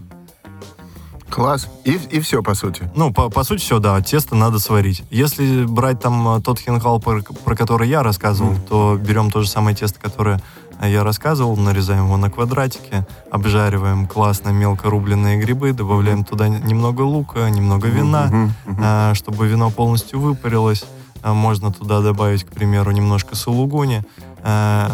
Класс. 1.31 1.69
И, 1.85 1.99
и 2.11 2.21
все, 2.21 2.43
по 2.43 2.55
сути. 2.55 2.89
Ну, 2.95 3.13
по, 3.13 3.29
по 3.29 3.43
сути, 3.45 3.61
все, 3.61 3.79
да, 3.79 4.01
тесто 4.01 4.35
надо 4.37 4.59
сварить. 4.59 5.03
Если 5.11 5.65
брать 5.65 6.01
там 6.01 6.37
э, 6.37 6.41
тот 6.41 6.59
хинкал, 6.61 7.01
про, 7.01 7.21
про 7.23 7.57
который 7.57 7.89
я 7.89 8.03
рассказывал, 8.03 8.53
Мгм. 8.53 8.63
то 8.63 8.97
берем 9.01 9.31
то 9.31 9.43
же 9.43 9.49
самое 9.49 9.77
тесто, 9.77 9.99
которое 9.99 10.41
э, 10.81 10.91
я 10.91 11.03
рассказывал, 11.03 11.57
нарезаем 11.57 12.05
его 12.05 12.17
на 12.17 12.31
квадратики, 12.31 13.05
обжариваем 13.31 14.07
классно 14.07 14.51
мелко 14.51 14.89
рубленые 14.89 15.37
грибы, 15.39 15.73
добавляем 15.73 16.25
туда 16.25 16.49
немного 16.49 17.03
лука, 17.03 17.51
немного 17.51 17.89
вина, 17.89 18.27
мгм. 18.27 18.55
а, 18.81 19.15
чтобы 19.15 19.47
вино 19.49 19.71
полностью 19.71 20.21
выпарилось. 20.21 20.85
Можно 21.25 21.73
туда 21.73 22.03
добавить, 22.03 22.45
к 22.45 22.51
примеру, 22.53 22.93
немножко 22.93 23.35
сулугуни. 23.35 24.05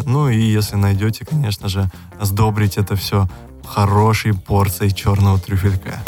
Ну 0.07 0.31
и 0.31 0.41
если 0.41 0.77
найдете, 0.77 1.27
конечно 1.27 1.69
же, 1.69 1.91
сдобрить 2.23 2.79
это 2.79 2.97
все 2.97 3.29
хорошей 3.67 4.35
порцией 4.35 4.93
черного 4.95 5.39
трюфелька. 5.39 6.01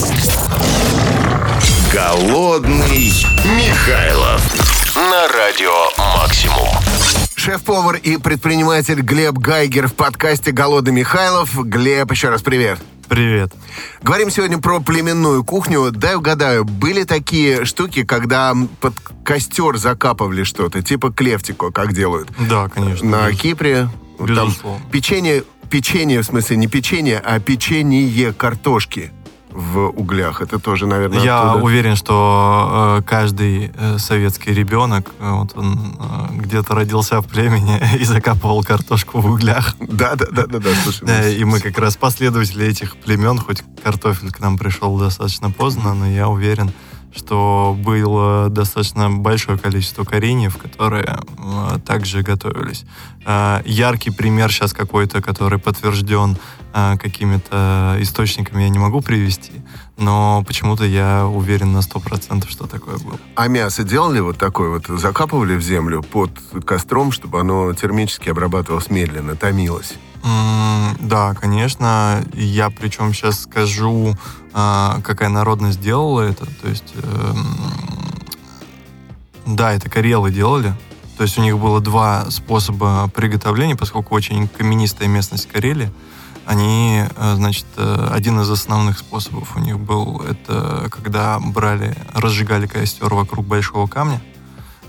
Голодный 1.93 3.13
Михайлов 3.45 4.95
на 4.97 5.29
радио 5.29 5.73
Максимум. 6.17 6.69
Шеф-повар 7.37 7.97
и 7.97 8.17
предприниматель 8.17 9.01
Глеб 9.01 9.35
Гайгер 9.35 9.89
в 9.89 9.95
подкасте 9.95 10.51
«Голодный 10.51 10.93
Михайлов». 10.93 11.55
Глеб, 11.57 12.11
еще 12.11 12.31
раз 12.31 12.43
привет. 12.43 12.79
Привет. 13.09 13.53
Говорим 14.03 14.31
сегодня 14.31 14.59
про 14.59 14.81
племенную 14.81 15.45
кухню. 15.45 15.91
Дай 15.91 16.15
угадаю, 16.17 16.65
были 16.65 17.05
такие 17.05 17.65
штуки, 17.67 18.03
когда 18.05 18.55
под 18.81 18.95
костер 19.25 19.77
закапывали 19.77 20.43
что-то, 20.43 20.83
типа 20.83 21.13
клевтико, 21.13 21.71
как 21.71 21.93
делают? 21.93 22.31
Да, 22.49 22.69
конечно. 22.69 23.07
На 23.09 23.31
Без- 23.31 23.39
Кипре. 23.39 23.89
вот 24.19 24.35
там 24.35 24.49
Безусловно. 24.49 24.83
печенье, 24.91 25.45
печенье, 25.75 26.23
в 26.23 26.25
смысле 26.25 26.57
не 26.57 26.69
печенье, 26.69 27.19
а 27.19 27.41
печенье 27.41 28.33
картошки 28.33 29.11
в 29.51 29.89
углях. 29.89 30.41
Это 30.41 30.61
тоже, 30.61 30.87
наверное, 30.87 31.21
Я 31.25 31.43
оттуда. 31.43 31.65
уверен, 31.65 31.97
что 31.97 32.99
э, 33.01 33.03
каждый 33.03 33.73
э, 33.77 33.99
советский 33.99 34.53
ребенок, 34.55 35.11
э, 35.19 35.31
вот 35.33 35.57
он 35.57 35.97
э, 35.99 36.35
где-то 36.37 36.77
родился 36.77 37.21
в 37.21 37.27
племени 37.27 37.83
и 37.99 38.05
закапывал 38.05 38.63
картошку 38.63 39.19
в 39.19 39.27
углях. 39.27 39.75
Да, 39.81 40.15
да, 40.15 40.27
да, 40.31 40.47
да, 40.47 40.61
да, 40.61 40.71
слушай. 40.85 41.05
Да, 41.07 41.29
и 41.29 41.43
мы 41.43 41.59
как 41.59 41.77
раз 41.77 41.97
последователи 41.97 42.65
этих 42.65 42.97
племен, 42.97 43.37
хоть 43.39 43.65
картофель 43.83 44.31
к 44.31 44.39
нам 44.39 44.57
пришел 44.59 44.97
достаточно 44.97 45.51
поздно, 45.51 45.93
но 45.95 46.07
я 46.07 46.29
уверен, 46.29 46.71
что 47.17 47.77
было 47.79 48.49
достаточно 48.49 49.11
большое 49.11 49.59
количество 49.59 50.05
кореньев, 50.05 50.57
которые 50.59 51.19
э, 51.39 51.79
также 51.87 52.23
готовились. 52.23 52.85
Э, 53.25 53.63
яркий 53.65 54.11
пример 54.11 54.51
сейчас 54.51 54.73
какой-то, 54.73 55.23
который 55.23 55.59
подтвержден 55.59 56.37
э, 56.73 56.97
какими-то 57.01 57.97
источниками, 58.01 58.63
я 58.63 58.69
не 58.69 58.79
могу 58.79 59.01
привести, 59.01 59.53
но 59.97 60.43
почему-то 60.47 60.85
я 60.85 61.27
уверен 61.27 61.73
на 61.73 61.79
100%, 61.79 62.49
что 62.49 62.67
такое 62.67 62.99
было. 62.99 63.19
А 63.37 63.49
мясо 63.49 63.85
делали 63.85 64.21
вот 64.21 64.39
такое 64.39 64.71
вот? 64.71 64.87
Закапывали 64.87 65.57
в 65.57 65.63
землю 65.63 66.03
под 66.03 66.31
костром, 66.67 67.13
чтобы 67.13 67.41
оно 67.41 67.73
термически 67.75 68.29
обрабатывалось 68.29 68.91
медленно, 68.91 69.37
томилось? 69.37 69.95
М, 70.25 70.97
Да, 71.01 71.35
конечно. 71.35 72.25
Я 72.33 72.71
причем 72.71 73.13
сейчас 73.13 73.43
скажу, 73.43 74.17
какая 74.55 75.29
народность 75.29 75.81
делала 75.81 76.21
это. 76.21 76.47
То 76.47 76.69
есть, 76.69 76.95
эм, 76.95 77.57
да, 79.47 79.73
это 79.73 79.91
карелы 79.91 80.31
делали. 80.31 80.75
То 81.17 81.25
есть 81.25 81.39
у 81.39 81.43
них 81.43 81.59
было 81.59 81.81
два 81.81 82.31
способа 82.31 83.09
приготовления, 83.15 83.77
поскольку 83.77 84.15
очень 84.15 84.49
каменистая 84.49 85.09
местность 85.09 85.49
Карелии. 85.49 85.93
Они, 86.47 87.05
э, 87.17 87.35
значит, 87.37 87.67
э, 87.77 88.09
один 88.13 88.41
из 88.41 88.51
основных 88.51 88.99
способов 88.99 89.57
у 89.57 89.61
них 89.61 89.79
был, 89.79 90.21
это 90.21 90.89
когда 90.91 91.39
брали, 91.41 91.97
разжигали 92.13 92.67
костер 92.67 93.15
вокруг 93.15 93.47
большого 93.47 93.87
камня, 93.87 94.21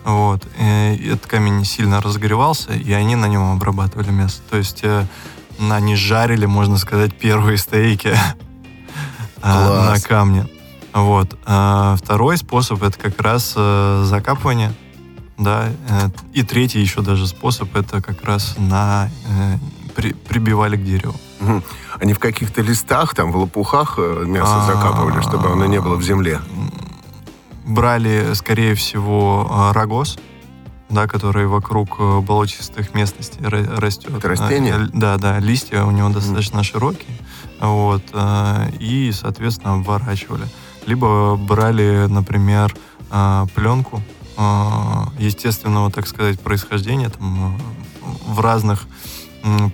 вот, 0.04 0.46
и 0.60 1.10
этот 1.12 1.28
камень 1.28 1.64
сильно 1.64 2.02
разогревался, 2.02 2.74
и 2.74 2.92
они 2.92 3.16
на 3.16 3.28
нем 3.28 3.54
обрабатывали 3.54 4.12
мясо. 4.12 4.42
То 4.50 4.58
есть 4.58 4.82
э, 4.84 5.06
они 5.58 5.96
жарили, 5.96 6.46
можно 6.46 6.78
сказать, 6.78 7.18
первые 7.18 7.58
стейки 7.58 8.18
э, 9.46 9.92
на 9.94 10.00
камне. 10.00 10.48
Вот. 10.94 11.38
А 11.46 11.96
второй 11.98 12.38
способ 12.38 12.82
это 12.84 12.98
как 12.98 13.22
раз 13.22 13.54
э, 13.56 14.04
закапывание. 14.06 14.74
Да. 15.38 15.70
э, 15.90 16.10
И 16.34 16.44
третий 16.44 16.80
еще 16.80 17.02
даже 17.02 17.28
способ 17.28 17.76
это 17.76 18.02
как 18.02 18.24
раз 18.24 18.56
на 18.58 19.10
э, 19.28 19.58
при- 19.96 20.14
прибивали 20.14 20.78
к 20.78 20.84
дереву. 20.84 21.16
Они 22.00 22.14
в 22.14 22.20
каких-то 22.20 22.62
листах, 22.62 23.14
там, 23.14 23.32
в 23.32 23.38
лопухах 23.38 23.98
мясо 23.98 24.64
А. 24.64 24.66
закапывали, 24.66 25.22
чтобы 25.22 25.52
оно 25.52 25.66
не 25.66 25.80
было 25.82 25.96
в 25.98 26.02
земле. 26.04 26.40
Брали, 27.66 28.34
скорее 28.36 28.76
всего, 28.76 29.72
рогоз, 29.74 30.18
да, 30.90 31.08
который 31.08 31.48
вокруг 31.48 31.98
болотистых 32.24 32.94
местностей 32.94 33.40
ра- 33.42 33.80
растет. 33.80 34.12
Это 34.16 34.28
растение? 34.30 34.88
Да, 34.94 35.18
да, 35.18 35.40
листья 35.40 35.84
у 35.84 35.92
него 35.92 36.10
достаточно 36.10 36.64
широкие. 36.64 37.10
Вот, 37.60 38.04
э, 38.14 38.70
и, 38.80 39.12
соответственно, 39.12 39.74
обворачивали. 39.76 40.46
Либо 40.86 41.36
брали, 41.36 42.06
например, 42.10 42.76
э, 43.12 43.46
пленку 43.56 44.02
э, 44.38 44.42
естественного, 45.20 45.92
так 45.92 46.08
сказать, 46.08 46.40
происхождения, 46.40 47.10
там, 47.10 47.58
в 48.28 48.40
разных 48.40 48.86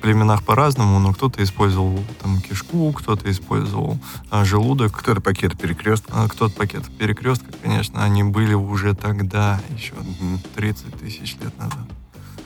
племенах 0.01 0.43
по-разному, 0.43 0.99
но 0.99 1.13
кто-то 1.13 1.41
использовал 1.41 1.97
там 2.21 2.41
кишку, 2.41 2.91
кто-то 2.91 3.31
использовал 3.31 3.97
э, 4.29 4.43
желудок, 4.43 4.91
Кто-то 4.97 5.21
пакет 5.21 5.57
перекрестка. 5.57 6.11
а 6.13 6.27
кто-то 6.27 6.53
пакет 6.55 6.83
перекрестка, 6.97 7.47
конечно, 7.63 8.03
они 8.03 8.23
были 8.23 8.53
уже 8.53 8.93
тогда, 8.93 9.59
еще 9.75 9.93
Мгм. 9.93 10.39
30 10.55 10.99
тысяч 10.99 11.37
лет 11.41 11.57
назад. 11.57 11.87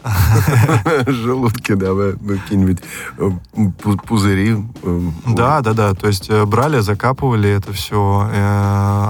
Желудки, 1.08 1.74
да, 1.74 1.88
какие-нибудь 2.28 2.80
э, 3.18 3.30
пу- 3.56 3.98
пузыри. 4.06 4.64
э, 4.84 5.02
Да, 5.28 5.62
да, 5.62 5.74
да. 5.74 5.94
То 5.94 6.08
есть 6.08 6.30
э, 6.30 6.46
брали, 6.46 6.80
закапывали 6.80 7.50
это 7.50 7.74
все, 7.74 8.30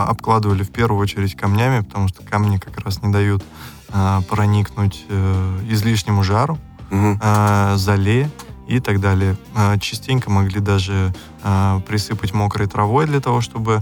обкладывали 0.08 0.64
в 0.64 0.70
первую 0.72 1.02
очередь 1.02 1.36
камнями, 1.36 1.82
потому 1.82 2.08
что 2.08 2.24
камни 2.24 2.58
как 2.58 2.80
раз 2.80 3.02
не 3.04 3.12
дают 3.12 3.44
проникнуть 4.30 5.06
излишнему 5.70 6.24
жару, 6.24 6.58
зале 7.76 8.30
и 8.68 8.80
так 8.80 9.00
далее. 9.00 9.38
Частенько 9.80 10.30
могли 10.30 10.60
даже 10.60 11.14
присыпать 11.88 12.34
мокрой 12.34 12.68
травой 12.68 13.06
для 13.06 13.20
того, 13.22 13.42
чтобы 13.42 13.82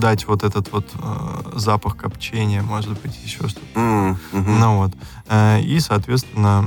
дать 0.00 0.26
вот 0.26 0.42
этот 0.44 0.72
вот 0.72 0.86
э, 0.94 1.58
запах 1.58 1.96
копчения, 1.96 2.62
может 2.62 3.00
быть, 3.00 3.16
еще 3.24 3.48
что-то. 3.48 3.78
Мгм. 3.78 4.18
Ну 4.60 4.76
вот. 4.78 4.92
Э, 5.28 5.60
и, 5.60 5.78
соответственно, 5.80 6.64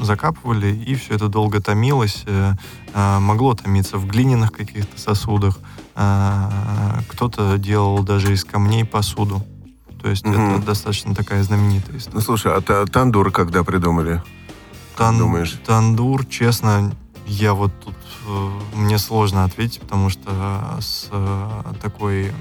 закапывали, 0.00 0.74
и 0.74 0.94
все 0.94 1.14
это 1.14 1.28
долго 1.28 1.60
томилось. 1.60 2.22
э, 2.26 2.54
э, 2.94 3.18
могло 3.18 3.54
томиться 3.54 3.98
в 3.98 4.06
глиняных 4.06 4.52
каких-то 4.52 4.98
сосудах. 5.00 5.58
э, 5.96 6.48
кто-то 7.08 7.58
делал 7.58 8.02
даже 8.02 8.32
из 8.32 8.44
камней 8.44 8.84
посуду. 8.84 9.42
То 10.00 10.08
есть 10.08 10.24
Мгм. 10.24 10.56
это 10.56 10.66
достаточно 10.66 11.14
такая 11.14 11.42
знаменитая 11.42 11.92
Ну, 11.92 11.98
история. 11.98 12.20
слушай, 12.24 12.52
а 12.54 12.60
та- 12.62 12.86
тандур 12.86 13.30
когда 13.30 13.64
придумали? 13.64 14.22
Тан- 14.96 15.18
думаешь? 15.18 15.60
Тандур, 15.66 16.24
честно, 16.24 16.92
я 17.30 17.54
вот 17.54 17.70
тут 17.84 17.94
э, 18.26 18.50
мне 18.74 18.98
сложно 18.98 19.44
ответить, 19.44 19.80
потому 19.80 20.10
что 20.10 20.76
с 20.80 21.08
э, 21.12 21.62
такой 21.80 22.32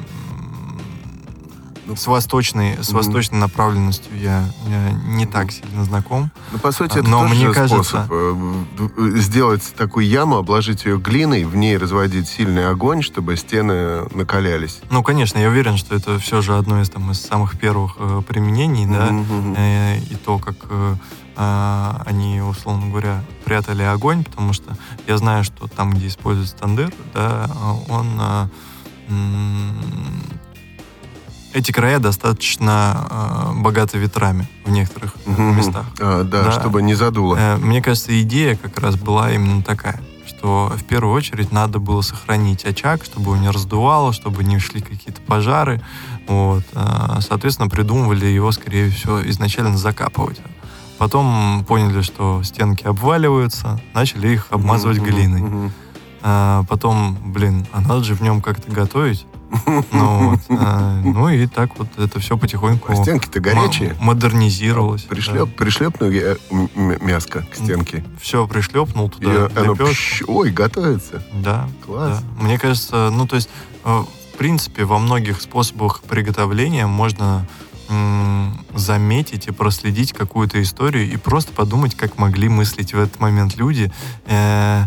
с 1.95 2.05
восточной, 2.05 2.77
с 2.83 2.91
восточной 2.91 3.39
направленностью 3.39 4.15
я, 4.19 4.45
я 4.67 4.91
не 4.91 5.25
так 5.25 5.51
сильно 5.51 5.83
знаком. 5.83 6.31
Ну, 6.51 6.59
по 6.59 6.71
сути, 6.71 6.99
это 6.99 7.09
Но 7.09 7.21
тоже 7.21 7.33
мне 7.35 7.47
же 7.47 7.53
кажется- 7.53 7.83
способ 7.83 8.11
э, 8.11 9.19
сделать 9.19 9.73
такую 9.75 10.05
яму, 10.07 10.37
обложить 10.37 10.85
ее 10.85 10.97
глиной, 10.99 11.45
в 11.45 11.55
ней 11.55 11.77
разводить 11.77 12.27
сильный 12.27 12.67
огонь, 12.69 13.01
чтобы 13.01 13.35
стены 13.37 14.07
накалялись. 14.13 14.81
Ну, 14.91 15.01
конечно, 15.03 15.39
я 15.39 15.49
уверен, 15.49 15.77
что 15.77 15.95
это 15.95 16.19
все 16.19 16.41
же 16.41 16.55
одно 16.57 16.81
из, 16.81 16.89
там, 16.89 17.09
из 17.11 17.21
самых 17.21 17.57
первых 17.59 17.95
э, 17.97 18.21
применений, 18.27 18.85
да. 18.85 19.09
Э, 19.57 19.97
и 19.97 20.15
то, 20.15 20.37
как 20.37 20.55
э, 20.69 20.95
а, 21.41 22.03
они, 22.05 22.41
условно 22.41 22.89
говоря, 22.89 23.23
прятали 23.45 23.81
огонь, 23.83 24.25
потому 24.25 24.51
что 24.51 24.75
я 25.07 25.17
знаю, 25.17 25.45
что 25.45 25.67
там, 25.67 25.91
где 25.91 26.07
используется 26.07 26.55
тандыр, 26.57 26.91
да, 27.13 27.49
он... 27.87 28.21
м, 29.09 30.21
эти 31.53 31.71
края 31.71 31.97
достаточно 31.99 33.07
э, 33.09 33.61
богаты 33.61 33.97
ветрами 33.97 34.47
в 34.65 34.69
некоторых 34.69 35.15
Мгм. 35.25 35.57
местах. 35.57 35.85
А, 35.99 36.23
да, 36.23 36.43
Да. 36.43 36.51
чтобы 36.51 36.81
не 36.83 36.93
задуло. 36.93 37.35
Э, 37.37 37.57
Мне 37.57 37.81
кажется, 37.81 38.19
идея 38.21 38.55
как 38.55 38.77
раз 38.79 38.95
была 38.97 39.31
именно 39.31 39.63
такая, 39.63 39.99
что 40.27 40.71
в 40.77 40.83
первую 40.83 41.11
очередь 41.15 41.51
надо 41.51 41.79
было 41.79 42.01
сохранить 42.01 42.65
очаг, 42.65 43.03
чтобы 43.03 43.31
его 43.31 43.37
не 43.37 43.49
раздувало, 43.49 44.13
чтобы 44.13 44.43
не 44.43 44.59
шли 44.59 44.79
какие-то 44.81 45.21
пожары. 45.21 45.81
Вот. 46.27 46.63
Э, 46.73 47.17
Соответственно, 47.21 47.67
придумывали 47.67 48.27
его, 48.27 48.51
скорее 48.51 48.91
всего, 48.91 49.27
изначально 49.27 49.75
закапывать. 49.75 50.39
Потом 50.99 51.63
поняли, 51.67 52.01
что 52.01 52.43
стенки 52.43 52.83
обваливаются, 52.85 53.79
начали 53.93 54.27
их 54.33 54.47
обмазывать 54.51 54.99
глиной. 54.99 55.71
А 56.21 56.63
потом, 56.67 57.17
блин, 57.31 57.65
а 57.71 57.79
надо 57.79 58.03
же 58.03 58.13
в 58.13 58.21
нем 58.21 58.41
как-то 58.41 58.69
готовить. 58.71 59.25
Ну, 59.91 60.29
вот, 60.31 60.39
э, 60.49 61.01
ну 61.05 61.27
и 61.29 61.47
так 61.47 61.71
вот 61.79 61.87
это 61.97 62.19
все 62.19 62.37
потихоньку 62.37 62.91
А 62.91 62.95
стенки-то 62.95 63.39
горячие. 63.39 63.95
модернизировалось. 63.99 65.03
Пришлеп, 65.03 65.55
пришлепну 65.55 66.11
я 66.11 66.35
м- 66.51 66.69
м- 66.75 66.97
мяско 67.07 67.43
к 67.51 67.55
стенке. 67.55 68.03
Все 68.21 68.45
пришлепнул 68.45 69.07
И 69.07 69.11
туда, 69.11 69.49
оно 69.55 69.75
пш, 69.75 70.21
ой, 70.27 70.51
готовится. 70.51 71.23
Да, 71.33 71.67
Класс. 71.83 72.19
да. 72.21 72.43
Мне 72.43 72.59
кажется, 72.59 73.09
ну 73.11 73.25
то 73.25 73.37
есть, 73.37 73.49
э, 73.85 74.03
в 74.33 74.37
принципе, 74.37 74.83
во 74.83 74.99
многих 74.99 75.41
способах 75.41 76.01
приготовления 76.01 76.85
можно 76.85 77.47
заметить 78.75 79.47
и 79.47 79.51
проследить 79.51 80.13
какую-то 80.13 80.61
историю 80.61 81.11
и 81.11 81.17
просто 81.17 81.51
подумать, 81.53 81.95
как 81.95 82.17
могли 82.17 82.47
мыслить 82.49 82.93
в 82.93 82.99
этот 82.99 83.19
момент 83.19 83.57
люди 83.57 83.91
э, 84.25 84.85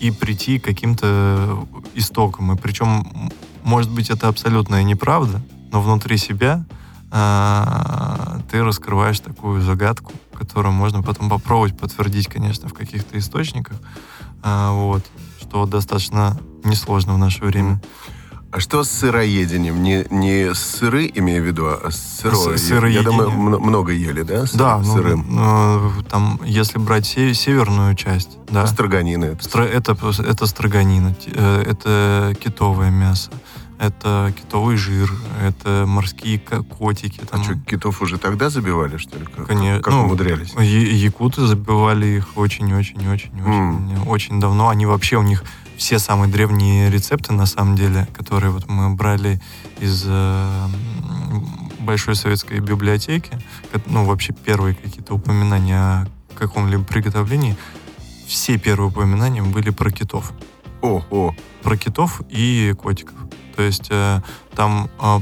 и 0.00 0.10
прийти 0.10 0.58
к 0.58 0.64
каким-то 0.64 1.66
истокам. 1.94 2.52
И 2.52 2.56
причем, 2.56 3.30
может 3.62 3.90
быть, 3.90 4.10
это 4.10 4.28
абсолютная 4.28 4.82
неправда, 4.82 5.42
но 5.70 5.80
внутри 5.80 6.16
себя 6.16 6.64
э, 7.12 8.40
ты 8.50 8.62
раскрываешь 8.62 9.20
такую 9.20 9.62
загадку, 9.62 10.12
которую 10.32 10.72
можно 10.72 11.02
потом 11.02 11.30
попробовать 11.30 11.78
подтвердить, 11.78 12.26
конечно, 12.26 12.68
в 12.68 12.74
каких-то 12.74 13.18
источниках. 13.18 13.76
А, 14.42 14.72
вот, 14.72 15.04
что 15.40 15.66
достаточно 15.66 16.38
несложно 16.64 17.14
в 17.14 17.18
наше 17.18 17.44
время. 17.44 17.80
А 18.54 18.60
что 18.60 18.84
с 18.84 18.88
сыроедением? 18.90 19.82
Не, 19.82 20.06
не 20.10 20.54
сыры, 20.54 21.10
имею 21.12 21.42
в 21.42 21.46
виду, 21.46 21.66
а 21.66 21.90
сырое. 21.90 22.36
С- 22.36 22.46
Я- 22.46 22.52
Я 22.52 22.58
сыроедение. 22.58 23.02
думаю, 23.04 23.30
мно- 23.32 23.58
много 23.58 23.90
ели, 23.90 24.22
да? 24.22 24.46
с 24.46 24.52
Да, 24.52 24.78
ну, 24.78 24.94
сырым. 24.94 25.26
э, 25.28 25.90
там, 26.08 26.38
если 26.44 26.78
брать 26.78 27.04
се- 27.04 27.34
северную 27.34 27.96
часть, 27.96 28.38
да, 28.48 28.64
Строганины. 28.68 29.24
это. 29.24 29.42
стро- 29.42 29.66
это, 29.66 29.96
это 30.22 30.46
строганина, 30.46 31.16
э, 31.26 31.64
это 31.66 32.36
китовое 32.38 32.90
мясо, 32.90 33.32
это 33.80 34.32
китовый 34.40 34.76
жир, 34.76 35.10
это 35.42 35.84
морские 35.88 36.38
ко- 36.38 36.62
котики. 36.62 37.22
А 37.24 37.26
Там, 37.26 37.42
что, 37.42 37.54
китов 37.56 38.02
уже 38.02 38.18
тогда 38.18 38.50
забивали, 38.50 38.98
что 38.98 39.18
ли? 39.18 39.24
Как, 39.24 39.48
Коне- 39.48 39.80
как 39.80 39.92
ну, 39.92 40.04
умудрялись? 40.04 40.54
Я- 40.56 41.08
Якуты 41.08 41.44
забивали 41.44 42.06
их 42.06 42.36
очень-очень-очень-очень 42.36 43.32
М. 43.44 44.06
очень 44.08 44.38
давно. 44.38 44.68
Они 44.68 44.86
вообще 44.86 45.16
у 45.16 45.22
них 45.24 45.42
все 45.76 45.98
самые 45.98 46.30
древние 46.30 46.90
рецепты, 46.90 47.32
на 47.32 47.46
самом 47.46 47.76
деле, 47.76 48.06
которые 48.12 48.50
вот 48.50 48.68
мы 48.68 48.94
брали 48.94 49.40
из 49.80 50.04
э, 50.06 50.68
Большой 51.80 52.16
советской 52.16 52.60
библиотеки, 52.60 53.38
ну, 53.86 54.04
вообще 54.04 54.32
первые 54.32 54.74
какие-то 54.74 55.14
упоминания 55.14 55.78
о 55.78 56.06
каком-либо 56.34 56.82
приготовлении, 56.82 57.56
все 58.26 58.58
первые 58.58 58.88
упоминания 58.88 59.42
были 59.42 59.68
про 59.70 59.90
китов. 59.90 60.32
О, 60.80 61.02
о. 61.10 61.34
Про 61.62 61.76
китов 61.76 62.22
и 62.30 62.74
котиков. 62.80 63.16
То 63.56 63.62
есть 63.62 63.88
э, 63.90 64.22
там 64.54 64.88
э, 65.00 65.20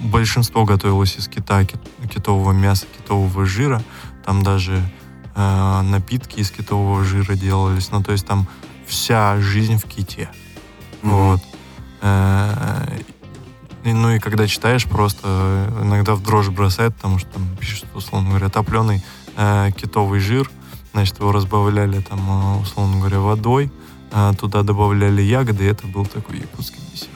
большинство 0.00 0.64
готовилось 0.64 1.16
из 1.16 1.28
кита, 1.28 1.64
кит- 1.64 1.80
китового 2.12 2.52
мяса, 2.52 2.86
китового 2.98 3.46
жира. 3.46 3.82
Там 4.24 4.42
даже 4.42 4.82
э, 5.34 5.80
напитки 5.82 6.40
из 6.40 6.50
китового 6.50 7.04
жира 7.04 7.34
делались. 7.34 7.90
Ну, 7.90 8.02
то 8.02 8.12
есть 8.12 8.26
там 8.26 8.46
вся 8.94 9.40
жизнь 9.40 9.76
в 9.76 9.84
ките. 9.84 10.30
Вот. 11.02 11.40
Э, 12.00 12.86
и, 13.84 13.92
ну 13.92 14.12
и 14.12 14.18
когда 14.18 14.46
читаешь, 14.46 14.86
просто 14.86 15.68
иногда 15.82 16.14
в 16.14 16.22
дрожь 16.22 16.48
бросает, 16.48 16.94
потому 16.96 17.18
что 17.18 17.28
там 17.30 17.46
пишут, 17.60 17.86
условно 17.94 18.30
говоря, 18.30 18.48
топленый 18.48 19.02
э, 19.36 19.70
китовый 19.76 20.20
жир, 20.20 20.50
значит, 20.92 21.18
его 21.18 21.32
разбавляли 21.32 22.00
там, 22.00 22.20
э, 22.20 22.62
условно 22.62 22.98
говоря, 22.98 23.20
водой, 23.20 23.70
э, 24.12 24.32
туда 24.40 24.62
добавляли 24.62 25.20
ягоды, 25.20 25.64
и 25.64 25.66
это 25.66 25.86
был 25.86 26.06
такой 26.06 26.38
якутский 26.38 26.80
десерт. 26.92 27.10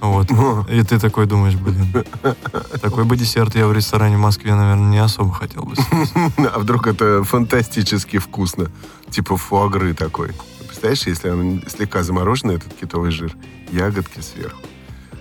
Вот. 0.00 0.30
И 0.70 0.82
ты 0.84 1.00
такой 1.00 1.26
думаешь, 1.26 1.56
блин, 1.56 1.92
такой 2.80 3.04
бы 3.04 3.16
десерт 3.16 3.56
я 3.56 3.66
в 3.66 3.72
ресторане 3.72 4.16
в 4.16 4.20
Москве, 4.20 4.54
наверное, 4.54 4.90
не 4.90 4.98
особо 4.98 5.32
хотел 5.32 5.64
бы. 5.64 5.74
А 6.54 6.58
вдруг 6.60 6.86
это 6.86 7.24
фантастически 7.24 8.18
вкусно? 8.18 8.70
Типа 9.10 9.36
фуагры 9.36 9.94
такой. 9.94 10.30
Представляешь, 10.80 11.06
если 11.08 11.30
он 11.30 11.62
слегка 11.66 12.04
замороженный, 12.04 12.54
этот 12.54 12.72
китовый 12.72 13.10
жир, 13.10 13.34
ягодки 13.72 14.20
сверху. 14.20 14.60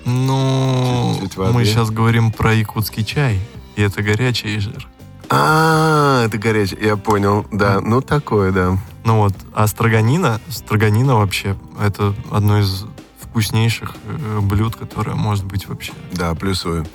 Ну, 0.05 1.19
мы 1.51 1.65
сейчас 1.65 1.89
говорим 1.89 2.31
про 2.31 2.53
якутский 2.53 3.03
чай, 3.03 3.39
и 3.75 3.81
это 3.81 4.03
горячий 4.03 4.59
жир. 4.59 4.87
А, 5.29 6.23
это 6.25 6.37
горячий, 6.37 6.77
я 6.79 6.95
понял. 6.95 7.47
Да, 7.51 7.81
ну 7.81 8.01
такое, 8.01 8.51
да. 8.51 8.77
Ну 9.03 9.17
вот, 9.17 9.33
а 9.53 9.65
строганина, 9.65 10.39
строганина 10.47 11.15
вообще, 11.15 11.57
это 11.81 12.13
одно 12.31 12.59
из 12.59 12.85
вкуснейших 13.19 13.95
э, 14.05 14.39
блюд, 14.41 14.75
которое 14.75 15.15
может 15.15 15.43
быть 15.43 15.67
вообще. 15.67 15.93
Да, 16.11 16.35
плюсую. 16.35 16.85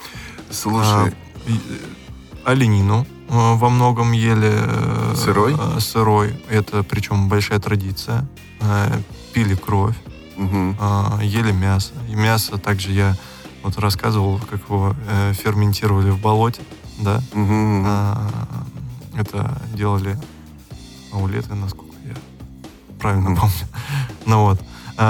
Слушай, 0.50 1.12
И, 1.46 1.54
э, 1.54 1.58
оленину 2.44 3.06
во 3.32 3.68
многом 3.70 4.12
ели. 4.12 4.50
э, 4.52 5.14
Сырой? 5.16 5.54
э, 5.58 5.80
Сырой. 5.80 6.34
Это 6.50 6.82
причем 6.82 7.28
большая 7.28 7.58
традиция. 7.58 8.26
Э, 8.60 9.00
Пили 9.32 9.54
кровь, 9.54 9.96
э, 10.36 11.18
ели 11.22 11.52
мясо. 11.52 11.92
И 12.10 12.14
мясо 12.14 12.58
также 12.58 12.92
я 12.92 13.16
вот 13.62 13.78
рассказывал, 13.78 14.38
как 14.50 14.60
его 14.68 14.94
э, 15.08 15.32
ферментировали 15.32 16.10
в 16.10 16.20
болоте, 16.20 16.60
да. 17.00 17.22
А, 17.34 18.28
Это 19.16 19.58
делали 19.74 20.18
аулеты, 21.12 21.54
насколько 21.54 21.94
я 22.04 22.14
правильно 23.00 23.34
помню. 23.36 23.54
Ну 24.26 24.44
вот. 24.44 24.60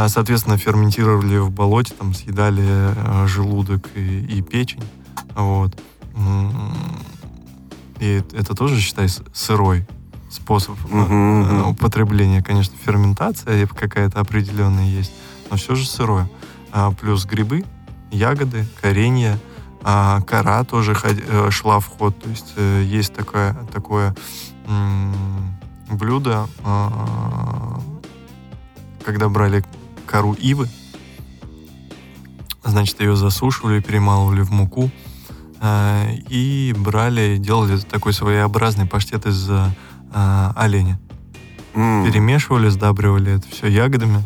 Соответственно, 0.09 0.57
ферментировали 0.57 1.37
в 1.39 1.51
болоте, 1.51 1.93
там 1.99 2.15
съедали 2.15 2.63
э, 2.65 3.27
желудок 3.27 3.89
и, 3.97 4.21
и 4.39 4.41
печень. 4.41 4.83
Вот. 5.35 5.77
И 8.03 8.21
это 8.33 8.57
тоже, 8.57 8.81
считай, 8.81 9.07
сырой 9.33 9.87
способ 10.29 10.77
мгм. 10.91 11.69
употребления. 11.69 12.43
Конечно, 12.43 12.75
ферментация 12.85 13.65
какая-то 13.69 14.19
определенная 14.19 14.87
есть, 14.87 15.13
но 15.49 15.57
все 15.57 15.77
же 15.77 15.87
сырое. 15.87 16.29
А, 16.73 16.91
Плюс 16.91 17.25
грибы, 17.27 17.65
ягоды, 18.11 18.67
коренья, 18.81 19.39
а, 19.85 20.21
кора 20.23 20.65
тоже 20.65 20.97
э, 21.01 21.51
шла 21.53 21.79
в 21.79 21.87
ход. 21.87 22.19
То 22.21 22.29
есть 22.29 22.55
есть 22.91 23.15
такое, 23.15 23.55
такое 23.73 24.17
м, 24.67 25.57
блюдо, 25.89 26.49
а, 26.65 27.81
когда 29.05 29.29
брали 29.29 29.65
кору 30.07 30.33
ивы, 30.33 30.69
значит, 32.65 32.99
ее 33.01 33.15
засушивали, 33.15 33.81
перемалывали 33.81 34.41
в 34.41 34.51
муку 34.51 34.91
и 35.65 36.75
брали, 36.77 37.37
делали 37.39 37.79
такой 37.79 38.13
своеобразный 38.13 38.87
паштет 38.87 39.27
из 39.27 39.49
а, 39.51 40.53
оленя. 40.57 40.99
М, 41.75 42.05
Перемешивали, 42.05 42.69
сдабривали 42.69 43.37
это 43.37 43.49
все 43.49 43.69
ягодами. 43.69 44.23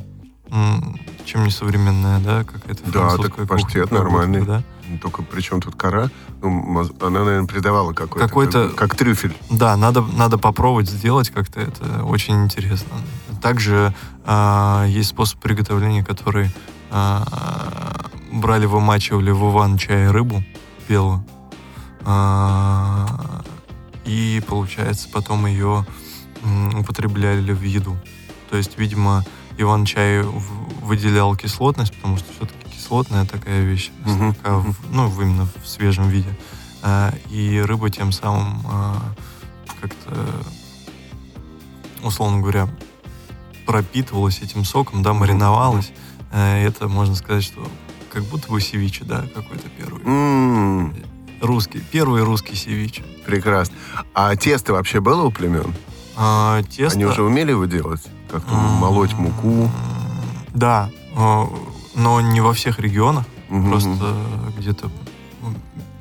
Чем 1.24 1.44
не 1.44 1.50
современная, 1.50 2.20
да, 2.20 2.44
какая-то 2.44 2.90
Да, 2.90 3.16
так 3.16 3.32
кухня, 3.34 3.46
паштет 3.46 3.90
бы, 3.90 3.96
нормальный. 3.98 4.42
да? 4.46 4.62
Только 5.02 5.22
при 5.22 5.40
чем 5.40 5.60
тут 5.60 5.74
кора? 5.74 6.08
Ну, 6.40 6.80
она, 7.00 7.24
наверное, 7.24 7.46
придавала 7.48 7.92
какой-то... 7.92 8.26
Какой-то- 8.28 8.68
Как, 8.68 8.90
как 8.90 8.94
трюфель. 8.96 9.36
Да, 9.50 9.76
надо, 9.76 10.02
надо 10.02 10.38
попробовать 10.38 10.88
сделать 10.88 11.30
как-то, 11.30 11.60
это 11.60 12.04
очень 12.04 12.44
интересно. 12.44 12.92
Также 13.42 13.92
а, 14.24 14.84
есть 14.86 15.10
способ 15.10 15.40
приготовления, 15.40 16.04
который 16.04 16.50
а, 16.90 18.06
брали, 18.32 18.66
вымачивали 18.66 19.32
в 19.32 19.50
иван-чай 19.50 20.08
рыбу 20.10 20.44
белую, 20.88 21.24
а, 22.04 23.42
и, 24.04 24.42
получается, 24.46 25.08
потом 25.12 25.46
ее 25.46 25.84
употребляли 26.78 27.52
в 27.52 27.62
еду. 27.62 27.96
То 28.50 28.56
есть, 28.56 28.78
видимо, 28.78 29.24
иван-чай 29.58 30.22
в- 30.22 30.84
выделял 30.84 31.34
кислотность, 31.34 31.94
потому 31.96 32.16
что 32.18 32.32
все-таки 32.32 32.70
кислотная 32.70 33.24
такая 33.26 33.62
вещь, 33.64 33.90
слегка 34.04 34.58
в- 34.58 34.76
ну, 34.92 35.08
именно 35.20 35.48
в 35.62 35.68
свежем 35.68 36.08
виде. 36.08 36.28
А, 36.82 37.12
и 37.30 37.58
рыба 37.58 37.90
тем 37.90 38.12
самым 38.12 38.62
а, 38.66 39.02
как-то, 39.80 40.26
условно 42.02 42.40
говоря, 42.40 42.68
пропитывалась 43.66 44.40
этим 44.40 44.64
соком, 44.64 45.02
да, 45.02 45.12
мариновалась. 45.12 45.90
Э, 46.32 46.64
Это, 46.64 46.86
можно 46.86 47.16
сказать, 47.16 47.42
что 47.42 47.66
как 48.16 48.24
будто 48.24 48.48
бы 48.50 48.62
севиче, 48.62 49.04
да, 49.04 49.26
какой-то 49.34 49.68
первый. 49.78 50.02
М, 50.06 50.94
Русский, 51.42 51.80
первый 51.80 52.22
русский 52.22 52.56
севиче. 52.56 53.04
прекрасно. 53.26 53.74
А 54.14 54.34
тесто 54.36 54.72
вообще 54.72 55.00
было 55.00 55.24
у 55.24 55.30
племен? 55.30 55.74
А, 56.16 56.62
тесто... 56.62 56.96
Они 56.96 57.04
уже 57.04 57.22
умели 57.22 57.50
его 57.50 57.66
делать? 57.66 58.00
Как-то 58.30 58.54
м, 58.54 58.58
молоть 58.76 59.12
муку? 59.12 59.70
Да, 60.54 60.88
но 61.14 62.20
не 62.22 62.40
во 62.40 62.54
всех 62.54 62.78
регионах. 62.78 63.26
Мгм, 63.50 63.68
Просто 63.70 64.16
где-то... 64.56 64.90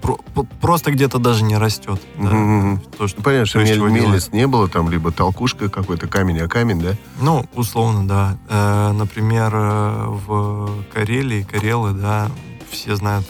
про- 0.06 0.44
просто 0.62 0.92
где-то 0.92 1.18
даже 1.20 1.44
не 1.44 1.58
растет. 1.58 2.02
да, 2.18 2.30
мгм. 2.32 2.80
то, 2.98 3.08
что, 3.08 3.18
Ну, 3.20 3.24
понятно, 3.24 3.46
что 3.48 3.60
мель- 3.60 3.94
делают. 4.02 4.34
не 4.34 4.48
было, 4.48 4.68
там 4.68 4.90
либо 4.90 5.12
толкушка 5.12 5.70
какой-то, 5.70 6.08
камень, 6.08 6.40
а 6.40 6.48
камень, 6.48 6.80
да? 6.82 6.96
Ну, 7.20 7.46
условно, 7.56 8.08
да. 8.08 8.38
Э, 8.50 8.92
например, 8.94 9.52
э, 9.54 10.06
в 10.08 10.84
Карелии, 10.94 11.44
Карелы, 11.44 11.92
да, 11.94 12.30
все 12.70 12.96
знают 12.96 13.26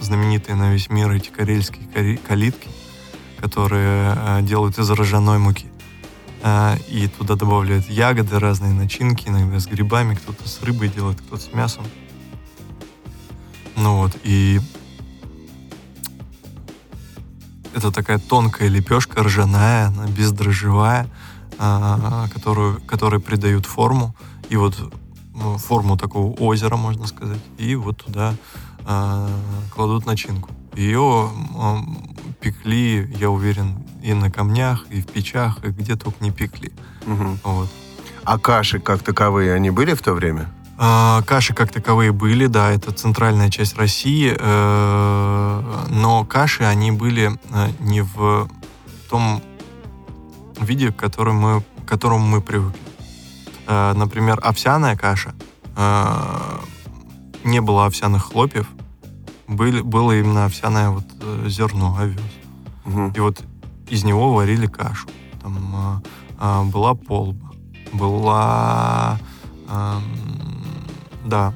знаменитые 0.00 0.54
на 0.56 0.70
весь 0.72 0.90
мир 0.90 1.10
эти 1.12 1.30
карельские 1.30 2.18
калитки, 2.18 2.68
которые 3.40 4.14
э, 4.16 4.42
делают 4.42 4.78
из 4.78 4.90
ржаной 4.90 5.38
муки. 5.38 5.66
Э, 6.42 6.76
и 6.88 7.08
туда 7.08 7.36
добавляют 7.36 7.88
ягоды, 7.88 8.38
разные 8.38 8.72
начинки, 8.72 9.28
иногда 9.28 9.58
с 9.58 9.66
грибами, 9.66 10.14
кто-то 10.14 10.46
с 10.48 10.62
рыбой 10.62 10.88
делает, 10.88 11.20
кто-то 11.22 11.42
с 11.42 11.52
мясом. 11.54 11.84
Ну 13.76 13.96
вот, 13.96 14.12
и 14.24 14.60
это 17.74 17.90
такая 17.90 18.18
тонкая 18.18 18.68
лепешка 18.68 19.22
ржаная, 19.22 19.88
она 19.88 20.06
бездрожжевая, 20.06 21.08
а, 21.58 22.28
которую, 22.32 22.80
которые 22.82 23.20
придают 23.20 23.66
форму. 23.66 24.14
И 24.48 24.56
вот 24.56 24.76
ну, 25.34 25.58
форму 25.58 25.96
такого 25.96 26.32
озера, 26.34 26.76
можно 26.76 27.06
сказать. 27.06 27.40
И 27.58 27.74
вот 27.74 28.04
туда 28.04 28.34
а, 28.84 29.28
кладут 29.74 30.06
начинку. 30.06 30.50
Ее 30.74 31.30
пекли, 32.40 33.12
я 33.18 33.30
уверен, 33.30 33.78
и 34.02 34.12
на 34.12 34.30
камнях, 34.30 34.86
и 34.90 35.00
в 35.00 35.06
печах, 35.06 35.64
и 35.64 35.68
где 35.68 35.96
только 35.96 36.22
не 36.22 36.30
пекли. 36.30 36.72
Мгм. 37.06 37.38
Вот. 37.44 37.68
А 38.24 38.38
каши 38.38 38.80
как 38.80 39.02
таковые, 39.02 39.54
они 39.54 39.70
были 39.70 39.94
в 39.94 40.02
то 40.02 40.12
время? 40.12 40.50
А, 40.76 41.22
Каши 41.22 41.54
как 41.54 41.70
таковые 41.70 42.12
были, 42.12 42.46
да, 42.46 42.70
это 42.70 42.90
центральная 42.92 43.48
часть 43.48 43.76
России, 43.76 44.34
э, 44.36 45.84
но 45.90 46.24
каши, 46.24 46.64
они 46.64 46.90
были 46.90 47.38
э, 47.50 47.68
не 47.78 48.00
в 48.02 48.48
том 49.08 49.40
виде, 50.58 50.90
к 50.90 50.96
которому 50.96 51.40
мы, 51.40 51.60
к 51.84 51.88
которому 51.88 52.26
мы 52.26 52.40
привыкли. 52.40 52.80
Э, 53.68 53.92
Например, 53.94 54.40
овсяная 54.42 54.96
каша, 54.96 55.34
э, 55.76 56.58
не 57.44 57.60
было 57.60 57.86
овсяных 57.86 58.24
хлопьев, 58.24 58.66
были, 59.46 59.80
было 59.80 60.18
именно 60.18 60.46
овсяное 60.46 60.90
вот 60.90 61.04
зерно, 61.46 61.96
овес. 61.96 62.20
Мгм. 62.84 63.12
И 63.14 63.20
вот 63.20 63.44
из 63.88 64.02
него 64.02 64.34
варили 64.34 64.66
кашу. 64.66 65.06
Там 65.40 66.02
была 66.72 66.94
полба, 66.94 67.52
была... 67.92 69.18
ам, 69.68 70.02
да, 71.24 71.52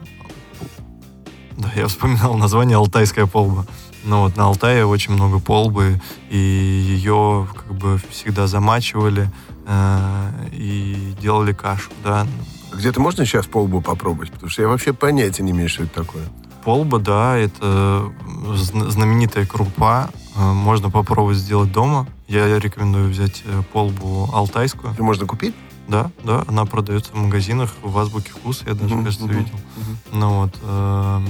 да, 1.57 1.71
я 1.75 1.87
вспоминал 1.89 2.35
название 2.35 2.77
«Алтайская 2.77 3.27
полба». 3.27 3.67
Ну 4.05 4.21
вот 4.23 4.37
на 4.37 4.45
Алтае 4.47 4.87
очень 4.87 5.13
много 5.15 5.39
полбы, 5.41 6.01
и 6.31 6.37
ее 6.39 7.49
как 7.55 7.75
бы 7.75 8.01
всегда 8.11 8.47
замачивали 8.47 9.29
э, 9.67 10.29
и 10.53 11.15
делали 11.21 11.53
кашу, 11.53 11.91
да. 12.05 12.27
Где-то 12.73 13.01
можно 13.01 13.27
сейчас 13.27 13.47
полбу 13.47 13.81
попробовать? 13.81 14.31
Потому 14.31 14.51
что 14.51 14.63
я 14.63 14.69
вообще 14.69 14.93
понятия 14.93 15.43
не 15.43 15.51
имею, 15.51 15.69
что 15.69 15.83
это 15.83 15.95
такое. 15.95 16.25
Полба, 16.65 16.99
да, 16.99 17.37
это 17.37 18.13
зн- 18.55 18.89
знаменитая 18.91 19.47
крупа. 19.47 20.11
Э, 20.37 20.53
Можно 20.53 20.91
попробовать 20.91 21.39
сделать 21.39 21.73
дома. 21.73 22.07
Я 22.29 22.59
рекомендую 22.59 23.11
взять 23.11 23.43
э, 23.47 23.63
полбу 23.73 24.31
алтайскую. 24.33 24.93
Ее 24.93 25.03
можно 25.03 25.27
купить? 25.27 25.55
Да, 25.89 26.11
да, 26.23 26.45
она 26.47 26.67
продается 26.67 27.13
в 27.13 27.17
магазинах, 27.17 27.73
в 27.83 27.97
азбуке 27.99 28.31
вкуса, 28.31 28.65
я 28.67 28.75
даже, 28.75 28.95
Мгм, 28.95 29.05
кажется, 29.05 29.25
мгм, 29.27 29.39
видел. 29.39 29.59
мгм. 29.77 29.99
Ну 30.13 30.41
вот. 30.43 30.59
эм, 30.63 31.27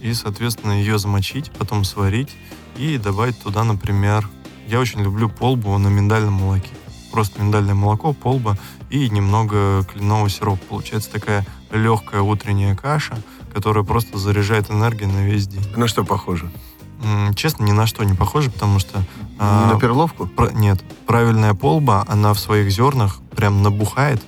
И, 0.00 0.12
соответственно, 0.14 0.72
ее 0.72 0.98
замочить, 0.98 1.50
потом 1.58 1.82
сварить 1.82 2.28
и 2.76 2.96
добавить 2.98 3.40
туда, 3.42 3.64
например, 3.64 4.28
я 4.68 4.78
очень 4.78 5.00
люблю 5.00 5.28
полбу 5.28 5.76
на 5.78 5.88
миндальном 5.88 6.34
молоке. 6.34 6.68
Просто 7.10 7.42
миндальное 7.42 7.74
молоко, 7.74 8.12
полба 8.12 8.56
и 8.90 9.08
немного 9.10 9.84
кленового 9.84 10.28
сиропа. 10.28 10.62
Получается 10.68 11.10
такая 11.10 11.44
легкая 11.72 12.20
утренняя 12.20 12.76
каша, 12.76 13.16
которая 13.52 13.84
просто 13.84 14.18
заряжает 14.18 14.70
энергией 14.70 15.10
на 15.10 15.24
весь 15.24 15.48
день. 15.48 15.64
На 15.76 15.88
что 15.88 16.04
похоже? 16.04 16.50
Честно, 17.34 17.64
ни 17.64 17.72
на 17.72 17.86
что 17.86 18.04
не 18.04 18.14
похоже, 18.14 18.50
потому 18.50 18.78
что... 18.78 18.98
Не 18.98 19.04
а, 19.38 19.72
на 19.72 19.78
перловку? 19.78 20.26
Про- 20.26 20.50
Нет, 20.52 20.82
правильная 21.06 21.54
полба, 21.54 22.04
она 22.08 22.32
в 22.32 22.38
своих 22.38 22.70
зернах 22.70 23.18
прям 23.34 23.62
набухает, 23.62 24.22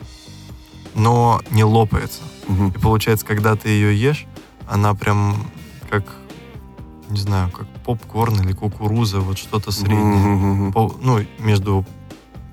но 0.95 1.41
не 1.51 1.65
лопается. 1.65 2.23
Мгм. 2.47 2.69
И 2.69 2.79
получается, 2.79 3.25
когда 3.27 3.57
ты 3.57 3.69
ее 3.71 3.99
ешь, 3.99 4.27
она 4.69 4.95
прям 4.95 5.37
как, 5.91 6.05
не 7.09 7.19
знаю, 7.21 7.51
как 7.51 7.67
попкорн 7.85 8.41
или 8.43 8.53
кукуруза, 8.53 9.21
вот 9.21 9.39
что-то 9.39 9.71
среднее. 9.71 10.73
По- 10.73 10.95
ну, 11.01 11.21
между 11.39 11.87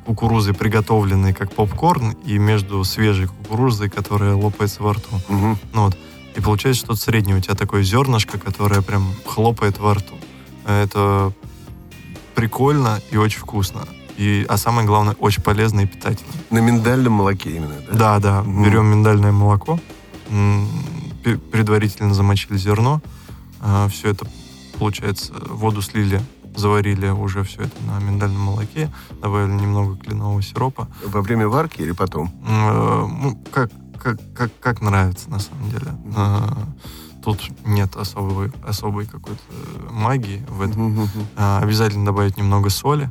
кукурузой, 0.06 0.54
приготовленной 0.54 1.34
как 1.34 1.52
попкорн, 1.52 2.12
и 2.26 2.38
между 2.38 2.84
свежей 2.84 3.28
кукурузой, 3.28 3.90
которая 3.90 4.36
лопается 4.36 4.82
во 4.84 4.94
рту. 4.94 5.10
Мгм. 5.28 5.58
Ну 5.74 5.84
вот. 5.86 5.98
И 6.36 6.42
получается 6.42 6.86
что-то 6.86 7.00
среднее. 7.02 7.38
У 7.38 7.40
тебя 7.40 7.56
такое 7.56 7.84
зернышко, 7.84 8.38
которое 8.38 8.82
прям 8.82 9.14
хлопает 9.26 9.80
во 9.80 9.94
рту. 9.94 10.16
Это 10.66 11.32
прикольно 12.36 13.02
и 13.12 13.18
очень 13.18 13.40
вкусно. 13.40 13.88
И, 14.18 14.46
а 14.48 14.58
самое 14.58 14.88
главное, 14.88 15.16
очень 15.20 15.42
полезно 15.42 15.82
и 15.82 15.86
питательно. 15.86 16.32
На 16.50 16.60
миндальном 16.60 17.14
молоке 17.14 17.52
именно, 17.52 17.76
да? 17.90 17.98
Да, 17.98 18.20
да. 18.20 18.44
Мгм. 18.44 18.64
Берем 18.64 18.86
миндальное 18.86 19.32
молоко, 19.32 19.80
предварительно 21.52 22.14
замочили 22.14 22.58
зерно. 22.58 23.02
все 23.90 24.10
это, 24.10 24.26
получается, 24.78 25.34
воду 25.50 25.82
слили, 25.82 26.22
заварили 26.56 27.10
уже 27.10 27.44
все 27.44 27.64
это 27.64 27.76
на 27.88 28.00
миндальном 28.00 28.42
молоке, 28.42 28.90
добавили 29.22 29.52
немного 29.54 29.98
кленового 29.98 30.42
сиропа. 30.42 30.88
Во 31.06 31.22
время 31.22 31.48
варки 31.48 31.82
или 31.82 31.92
потом? 31.92 32.32
Э, 32.48 33.08
ну, 33.08 33.38
как, 33.52 33.72
как, 34.06 34.18
как, 34.36 34.52
как 34.60 34.82
нравится, 34.82 35.32
на 35.32 35.40
самом 35.40 35.70
деле. 35.72 35.88
Э, 36.16 36.48
Тут 37.24 37.42
нет 37.66 37.96
особой, 37.96 38.52
особой 38.64 39.08
какой-то 39.08 39.42
магии 39.90 40.46
в 40.48 40.62
этом. 40.62 41.10
Э, 41.36 41.58
Обязательно 41.58 42.06
добавить 42.06 42.38
немного 42.38 42.70
соли 42.70 43.10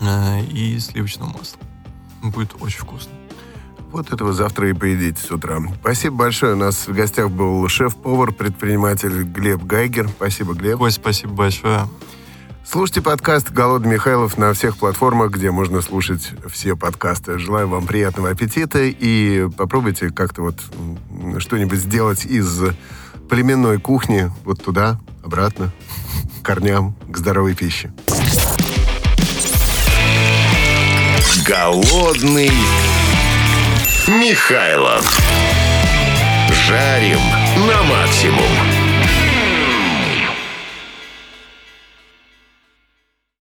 э, 0.00 0.44
и 0.46 0.76
сливочного 0.80 1.28
масла. 1.38 1.60
Будет 2.20 2.56
очень 2.60 2.80
вкусно. 2.80 3.12
Вот 3.92 4.12
этого 4.12 4.32
завтра 4.32 4.68
и 4.68 4.72
поедите 4.72 5.22
с 5.22 5.30
утра. 5.30 5.60
Спасибо 5.80 6.16
большое. 6.16 6.54
У 6.54 6.58
нас 6.58 6.88
в 6.88 6.92
гостях 6.92 7.30
был 7.30 7.68
шеф-повар, 7.68 8.32
предприниматель 8.32 9.22
Глеб 9.22 9.62
Гайгер. 9.62 10.08
Спасибо, 10.08 10.54
Глеб. 10.54 10.80
Ой, 10.80 10.90
спасибо 10.90 11.32
большое. 11.32 11.88
Слушайте 12.70 13.00
подкаст 13.00 13.50
«Голодный 13.50 13.94
Михайлов» 13.94 14.36
на 14.36 14.52
всех 14.52 14.76
платформах, 14.76 15.30
где 15.30 15.50
можно 15.50 15.80
слушать 15.80 16.32
все 16.50 16.76
подкасты. 16.76 17.38
Желаю 17.38 17.66
вам 17.66 17.86
приятного 17.86 18.28
аппетита 18.28 18.80
и 18.80 19.48
попробуйте 19.56 20.10
как-то 20.10 20.42
вот 20.42 20.56
что-нибудь 21.38 21.78
сделать 21.78 22.26
из 22.26 22.60
племенной 23.30 23.80
кухни 23.80 24.30
вот 24.44 24.62
туда, 24.62 25.00
обратно, 25.24 25.72
к 26.42 26.44
корням, 26.44 26.94
к 27.08 27.16
здоровой 27.16 27.54
пище. 27.54 27.90
Голодный 31.46 32.52
Михайлов. 34.06 35.18
Жарим 36.66 37.20
на 37.66 37.82
максимум. 37.84 38.77